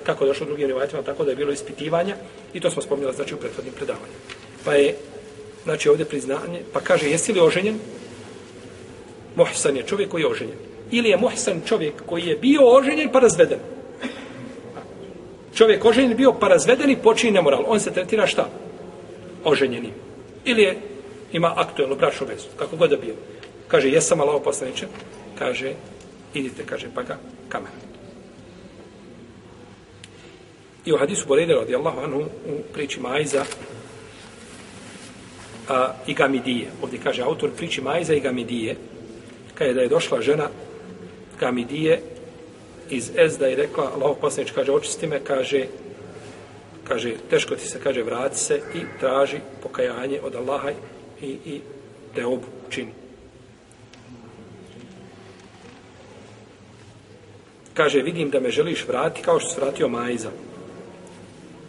Kako 0.03 0.25
je 0.25 0.29
došlo 0.29 0.47
drugim 0.47 0.67
rivajetima, 0.67 1.03
tako 1.03 1.25
da 1.25 1.31
je 1.31 1.37
bilo 1.37 1.53
ispitivanja 1.53 2.17
i 2.55 2.61
to 2.61 2.71
smo 2.71 2.83
spomnjali 2.83 3.15
znači, 3.15 3.35
u 3.35 3.39
prethodnim 3.39 3.75
predavanju. 3.75 4.13
Pa 4.65 4.75
je, 4.75 4.97
znači 5.65 5.89
ovdje 5.89 6.05
priznanje, 6.05 6.63
pa 6.73 6.81
kaže, 6.81 7.11
jesi 7.11 7.33
li 7.33 7.41
oženjen? 7.41 7.79
Mohsan 9.37 9.77
je 9.77 9.83
čovjek 9.83 10.11
koji 10.11 10.23
je 10.23 10.29
oženjen. 10.29 10.57
Ili 10.91 11.09
je 11.09 11.17
Mohsan 11.17 11.61
čovjek 11.67 11.95
koji 12.07 12.23
je 12.25 12.37
bio 12.37 12.77
oženjen 12.77 13.09
pa 13.13 13.19
razveden. 13.19 13.59
Čovjek 15.55 15.85
oženjen 15.85 16.17
bio 16.17 16.33
pa 16.33 16.49
razveden 16.49 16.91
i 16.91 16.97
počinje 16.97 17.33
nemoral. 17.33 17.65
On 17.67 17.81
se 17.81 17.91
tretira 17.91 18.27
šta? 18.27 18.49
Oženjenim. 19.45 19.93
Ili 20.45 20.63
je 20.63 20.77
ima 21.33 21.53
aktuelnu 21.57 21.97
bračnu 21.97 22.27
vezu, 22.27 22.49
kako 22.57 22.77
god 22.77 22.91
da 22.91 22.97
bio. 22.97 23.15
Kaže, 23.69 23.89
jesam 23.89 24.21
Allah 24.21 24.41
poslaniče, 24.45 24.87
kaže, 25.39 25.73
idite, 26.35 26.67
kaže, 26.67 26.87
pa 26.95 27.03
ga 27.03 27.19
kamen. 27.49 27.90
I 30.85 30.93
u 30.93 30.97
hadisu 30.97 31.27
Borede 31.29 31.55
radijallahu 31.55 32.01
anhu 32.01 32.21
u 32.21 32.63
priči 32.73 33.01
Majza 33.01 33.45
a, 35.69 35.93
i 36.07 36.15
Gamidije. 36.15 36.71
Ovdje 36.83 37.01
kaže 37.03 37.23
autor 37.23 37.51
priči 37.57 37.81
Majza 37.81 38.15
i 38.15 38.21
Gamidije. 38.21 38.77
Kaže 39.55 39.75
da 39.75 39.81
je 39.81 39.89
došla 39.89 40.21
žena 40.21 40.49
Gamidije 41.41 42.01
iz 42.91 43.11
Ezda 43.17 43.49
i 43.49 43.55
rekla, 43.55 43.93
Allah 43.95 44.17
poslanič 44.21 44.51
kaže, 44.51 44.73
očisti 44.73 45.07
me, 45.07 45.21
kaže, 45.25 45.67
kaže, 46.89 47.15
teško 47.31 47.57
ti 47.57 47.69
se, 47.69 47.81
kaže, 47.81 48.03
vrati 48.03 48.39
se 48.39 48.61
i 48.75 48.81
traži 49.01 49.39
pokajanje 49.63 50.21
od 50.23 50.35
Allaha 50.35 50.71
i, 51.23 51.27
i 51.27 51.61
te 52.15 52.27
obu 52.27 52.47
čini. 52.71 52.91
Kaže, 57.75 58.03
vidim 58.03 58.31
da 58.31 58.41
me 58.41 58.51
želiš 58.51 58.87
vrati 58.89 59.23
kao 59.23 59.41
što 59.41 59.51
se 59.51 59.61
vratio 59.61 59.89
Majza. 59.89 60.31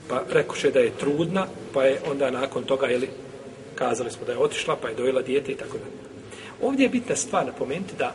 Pa 0.10 0.22
rekoše 0.30 0.72
da 0.72 0.80
je 0.80 0.98
trudna, 1.00 1.48
pa 1.74 1.84
je 1.84 2.02
onda 2.12 2.32
nakon 2.32 2.64
toga, 2.64 2.88
jeli, 2.88 3.10
kazali 3.76 4.12
smo 4.12 4.26
da 4.26 4.32
je 4.32 4.38
otišla, 4.38 4.76
pa 4.82 4.90
je 4.90 4.96
dojela 4.96 5.22
dijete 5.22 5.52
i 5.52 5.56
tako 5.56 5.78
da. 5.78 5.86
Ovdje 6.68 6.84
je 6.84 6.90
bitna 6.90 7.16
stvar 7.16 7.46
napomenuti 7.46 7.94
da 7.98 8.14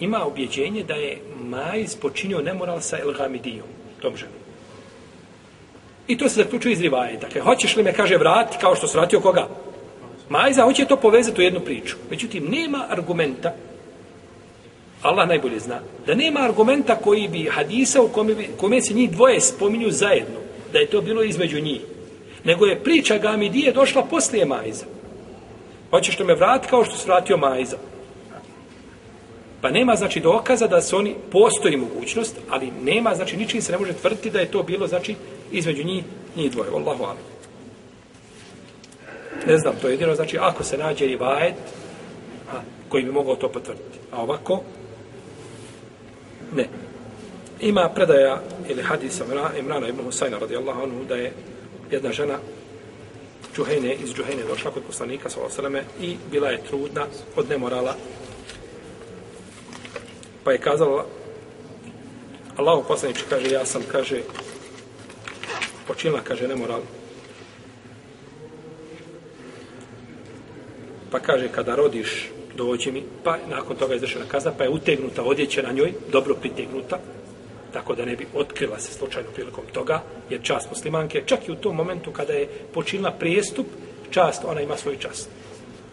ima 0.00 0.24
objeđenje 0.24 0.82
da 0.82 0.94
je 0.94 1.18
Majz 1.40 1.96
počinio 1.96 2.40
nemoral 2.40 2.80
sa 2.80 2.98
Elhamidijom, 2.98 3.66
tom 4.02 4.16
ženom. 4.16 4.34
I 6.08 6.18
to 6.18 6.28
se 6.28 6.42
zaključuje 6.42 6.72
iz 6.72 6.80
rivaje. 6.80 7.16
Dakle, 7.16 7.40
hoćeš 7.40 7.76
li 7.76 7.82
me, 7.82 7.92
kaže, 7.92 8.16
vrati 8.16 8.56
kao 8.60 8.76
što 8.76 8.86
se 8.86 8.98
vratio 8.98 9.20
koga? 9.20 9.48
Majza 10.28 10.62
hoće 10.62 10.84
to 10.84 10.96
povezati 10.96 11.40
u 11.40 11.44
jednu 11.44 11.60
priču. 11.60 11.96
Međutim, 12.10 12.44
nema 12.48 12.86
argumenta, 12.88 13.54
Allah 15.06 15.28
najbolje 15.28 15.58
zna, 15.58 15.80
da 16.06 16.14
nema 16.14 16.40
argumenta 16.40 16.96
koji 16.96 17.28
bi 17.28 17.48
hadisa 17.50 18.02
u 18.02 18.08
kome, 18.08 18.34
kome 18.56 18.82
se 18.82 18.94
njih 18.94 19.10
dvoje 19.10 19.40
spominju 19.40 19.90
zajedno, 19.90 20.38
da 20.72 20.78
je 20.78 20.86
to 20.86 21.00
bilo 21.00 21.22
između 21.22 21.60
njih. 21.60 21.80
Nego 22.44 22.66
je 22.66 22.82
priča 22.82 23.18
Gamidije 23.18 23.72
došla 23.72 24.02
poslije 24.02 24.46
Majza. 24.46 24.84
Hoćeš 25.90 26.14
što 26.14 26.24
me 26.24 26.34
vrat 26.34 26.66
kao 26.66 26.84
što 26.84 26.96
se 26.96 27.06
vratio 27.06 27.36
Majza? 27.36 27.76
Pa 29.60 29.70
nema 29.70 29.94
znači 29.96 30.20
dokaza 30.20 30.66
da 30.66 30.82
su 30.82 30.96
oni 30.96 31.14
postoji 31.30 31.76
mogućnost, 31.76 32.36
ali 32.50 32.72
nema 32.82 33.14
znači 33.14 33.36
ničim 33.36 33.62
se 33.62 33.72
ne 33.72 33.78
može 33.78 33.92
tvrditi 33.92 34.30
da 34.30 34.40
je 34.40 34.50
to 34.50 34.62
bilo 34.62 34.86
znači 34.86 35.14
između 35.52 35.84
njih 35.84 36.04
njih 36.36 36.52
dvoje. 36.52 36.70
Allahu 36.70 37.04
a'lam. 37.04 37.36
Ne 39.46 39.58
znam, 39.58 39.74
to 39.80 39.88
je 39.88 39.92
jedino 39.92 40.14
znači 40.14 40.38
ako 40.40 40.64
se 40.64 40.78
nađe 40.78 41.06
i 41.06 41.16
vajet 41.16 41.54
a, 42.52 42.60
koji 42.88 43.04
bi 43.04 43.12
mogao 43.12 43.36
to 43.36 43.48
potvrditi. 43.48 43.98
A 44.12 44.22
ovako 44.22 44.62
ne. 46.54 46.68
Ima 47.60 47.88
predaja 47.88 48.42
ili 48.68 48.82
hadisa 48.82 49.24
Imrana 49.58 49.88
ibn 49.88 50.04
Husayna 50.04 50.38
radijallahu 50.38 50.82
anhu 50.82 51.04
da 51.04 51.14
je 51.14 51.32
jedna 51.90 52.12
žena 52.12 52.38
Džuhejne, 53.56 53.94
iz 53.94 54.14
Džuhejne 54.14 54.42
došla 54.48 54.70
kod 54.70 54.82
poslanika 54.82 55.30
s.a.v. 55.30 55.82
i 56.00 56.16
bila 56.30 56.48
je 56.48 56.62
trudna 56.68 57.06
od 57.36 57.48
nemorala 57.48 57.94
pa 60.44 60.52
je 60.52 60.58
kazala 60.58 61.06
Allahu 62.56 62.84
poslanič 62.88 63.24
kaže 63.28 63.50
ja 63.50 63.66
sam 63.66 63.82
kaže 63.92 64.22
počinila 65.86 66.20
kaže 66.20 66.48
nemoral 66.48 66.82
pa 71.10 71.18
kaže 71.18 71.48
kada 71.48 71.74
rodiš 71.74 72.35
dođi 72.56 72.92
mi 72.92 73.02
pa 73.24 73.36
nakon 73.48 73.76
toga 73.76 73.92
je 73.92 73.96
izvršena 73.96 74.24
kazna 74.28 74.52
pa 74.58 74.64
je 74.64 74.70
utegnuta 74.70 75.22
odjeća 75.22 75.62
na 75.62 75.72
njoj 75.72 75.92
dobro 76.12 76.34
pritegnuta 76.34 76.98
tako 77.72 77.94
da 77.94 78.04
ne 78.04 78.16
bi 78.16 78.26
otkrila 78.34 78.78
se 78.78 78.92
slučajno 78.92 79.30
prilikom 79.34 79.64
toga 79.72 80.02
jer 80.30 80.42
čast 80.42 80.70
muslimanke 80.70 81.22
čak 81.26 81.48
i 81.48 81.52
u 81.52 81.56
tom 81.56 81.76
momentu 81.76 82.12
kada 82.12 82.32
je 82.32 82.48
počinila 82.74 83.10
prijestup 83.10 83.66
čast 84.10 84.44
ona 84.44 84.60
ima 84.60 84.76
svoj 84.76 84.96
čast 84.98 85.28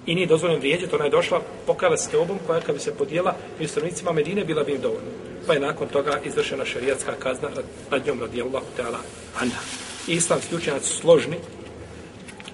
i 0.05 0.15
nije 0.15 0.27
dozvoljeno 0.27 0.59
vrijeđati, 0.59 0.95
ona 0.95 1.05
je 1.05 1.11
došla, 1.11 1.41
pokala 1.65 1.97
se 1.97 2.09
teobom 2.09 2.37
koja 2.47 2.61
kad 2.61 2.75
bi 2.75 2.81
se 2.81 2.95
podijela 2.95 3.35
i 3.59 3.67
stanovnicima 3.67 4.11
Medine, 4.11 4.45
bila 4.45 4.63
bi 4.63 4.71
im 4.71 4.81
dovoljna. 4.81 5.09
Pa 5.47 5.53
je 5.53 5.59
nakon 5.59 5.87
toga 5.87 6.19
izvršena 6.25 6.65
šarijatska 6.65 7.13
kazna 7.19 7.49
nad 7.91 8.05
njom 8.07 8.19
radijallahu 8.19 8.65
ta'ala 8.77 8.97
anha. 9.41 9.61
Islamski 10.07 10.55
učenjaci 10.55 10.89
su 10.89 10.97
složni 10.97 11.37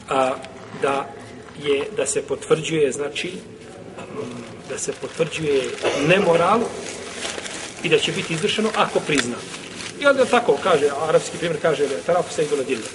a, 0.09 0.35
da 0.81 1.09
je 1.63 1.83
da 1.97 2.05
se 2.05 2.21
potvrđuje 2.21 2.91
znači 2.91 3.31
da 4.69 4.77
se 4.77 4.93
potvrđuje 5.01 5.63
nemoral 6.07 6.59
i 7.83 7.89
da 7.89 7.97
će 7.97 8.11
biti 8.11 8.33
izvršeno 8.33 8.69
ako 8.75 8.99
prizna. 8.99 9.35
I 10.01 10.05
onda 10.05 10.25
tako 10.25 10.57
kaže, 10.63 10.89
arapski 11.07 11.37
primjer 11.37 11.61
kaže, 11.61 11.87
da 11.87 12.01
tarafu 12.05 12.33
se 12.33 12.43
idola 12.43 12.63
djelja 12.63 12.85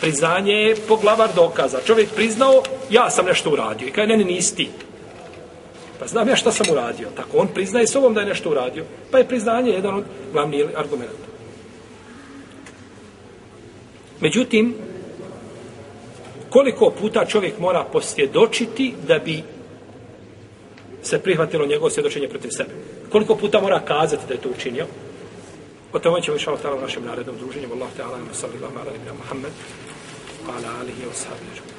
priznanje 0.00 0.52
je 0.52 0.76
poglavar 0.88 1.30
dokaza. 1.34 1.78
Čovjek 1.86 2.14
priznao, 2.14 2.62
ja 2.90 3.10
sam 3.10 3.26
nešto 3.26 3.50
uradio. 3.50 3.88
I 3.88 3.90
kaže, 3.90 4.08
ne, 4.08 4.16
ne, 4.16 4.24
nisi 4.24 4.56
ti. 4.56 4.68
Pa 5.98 6.06
znam 6.06 6.28
ja 6.28 6.36
šta 6.36 6.52
sam 6.52 6.66
uradio. 6.72 7.08
Tako, 7.16 7.36
on 7.36 7.48
priznaje 7.54 7.86
s 7.86 7.96
ovom 7.96 8.14
da 8.14 8.20
je 8.20 8.26
nešto 8.26 8.50
uradio. 8.50 8.84
Pa 9.10 9.18
je 9.18 9.28
priznanje 9.28 9.70
jedan 9.70 9.94
od 9.94 10.04
glavnih 10.32 10.64
argumenta. 10.76 11.26
Međutim, 14.20 14.74
koliko 16.50 16.90
puta 17.00 17.24
čovjek 17.24 17.58
mora 17.58 17.84
posvjedočiti 17.92 18.94
da 19.06 19.18
bi 19.18 19.42
se 21.02 21.18
prihvatilo 21.18 21.66
njegovo 21.66 21.90
svjedočenje 21.90 22.28
protiv 22.28 22.50
sebe? 22.50 22.70
Koliko 23.10 23.36
puta 23.36 23.60
mora 23.60 23.80
kazati 23.80 24.26
da 24.28 24.34
je 24.34 24.40
to 24.40 24.48
učinio? 24.48 24.86
O 25.92 25.98
tome 25.98 26.22
ćemo 26.22 26.36
išao 26.36 26.56
tala 26.56 26.76
u 26.76 26.80
našem 26.80 27.04
narednom 27.04 27.36
druženju. 27.38 27.68
Wallahu 27.68 27.94
ta'ala, 27.98 28.18
sallallahu 28.32 28.78
ala 28.78 28.92
nabina 28.92 29.12
Muhammed, 29.18 29.52
ala 30.48 30.78
alihi 30.80 31.02
wa 31.10 31.14
sahbihi. 31.14 31.71